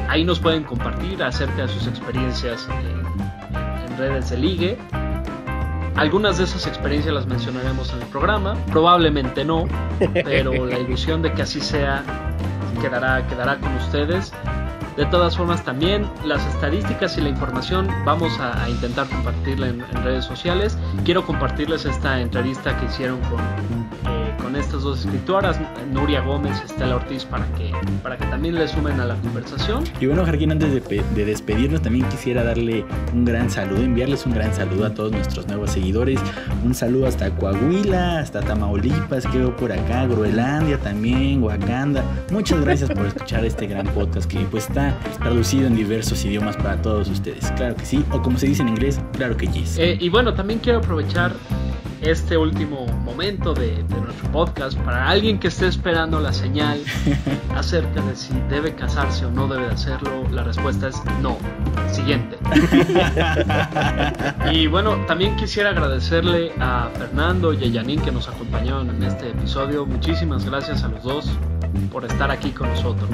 [0.08, 4.78] Ahí nos pueden compartir acerca de sus experiencias en, en redes de ligue.
[5.96, 9.66] Algunas de esas experiencias las mencionaremos en el programa, probablemente no,
[10.14, 12.04] pero la ilusión de que así sea
[12.82, 14.34] quedará, quedará con ustedes.
[14.98, 20.24] De todas formas, también las estadísticas y la información vamos a, intentar compartirla en, redes
[20.24, 20.78] sociales.
[21.04, 23.85] Quiero compartirles esta entrevista que hicieron con
[24.66, 25.60] estas dos escritoras,
[25.94, 27.72] Nuria Gómez y Estela Ortiz, para que,
[28.04, 29.84] para que también le sumen a la conversación.
[30.00, 34.26] Y bueno, Jarquín, antes de, pe- de despedirnos, también quisiera darle un gran saludo, enviarles
[34.26, 36.20] un gran saludo a todos nuestros nuevos seguidores.
[36.64, 42.04] Un saludo hasta Coahuila, hasta Tamaulipas, que veo por acá, Groenlandia también, Wakanda.
[42.32, 46.82] Muchas gracias por escuchar este gran podcast que pues está traducido en diversos idiomas para
[46.82, 47.52] todos ustedes.
[47.52, 49.78] Claro que sí, o como se dice en inglés, claro que yes.
[49.78, 51.34] Eh, y bueno, también quiero aprovechar
[52.02, 56.82] este último momento de, de nuestro podcast para alguien que esté esperando la señal
[57.56, 60.28] acerca de si debe casarse o no debe de hacerlo.
[60.32, 61.38] La respuesta es no.
[61.92, 62.38] Siguiente.
[64.52, 69.30] Y bueno, también quisiera agradecerle a Fernando y a Yanin que nos acompañaron en este
[69.30, 69.86] episodio.
[69.86, 71.30] Muchísimas gracias a los dos
[71.92, 73.10] por estar aquí con nosotros.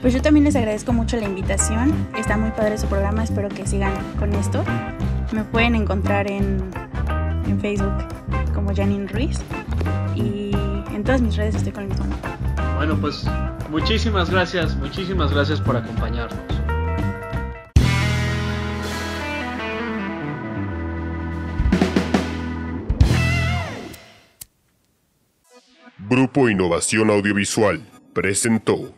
[0.00, 2.08] Pues yo también les agradezco mucho la invitación.
[2.16, 4.64] Está muy padre su programa, espero que sigan con esto.
[5.32, 6.70] Me pueden encontrar en,
[7.50, 7.92] en Facebook
[8.54, 9.38] como Janine Ruiz
[10.14, 10.52] y
[10.94, 12.30] en todas mis redes estoy con el mismo nombre.
[12.76, 13.24] Bueno, pues
[13.70, 16.38] muchísimas gracias, muchísimas gracias por acompañarnos.
[26.08, 27.80] Grupo Innovación Audiovisual
[28.12, 28.92] presentó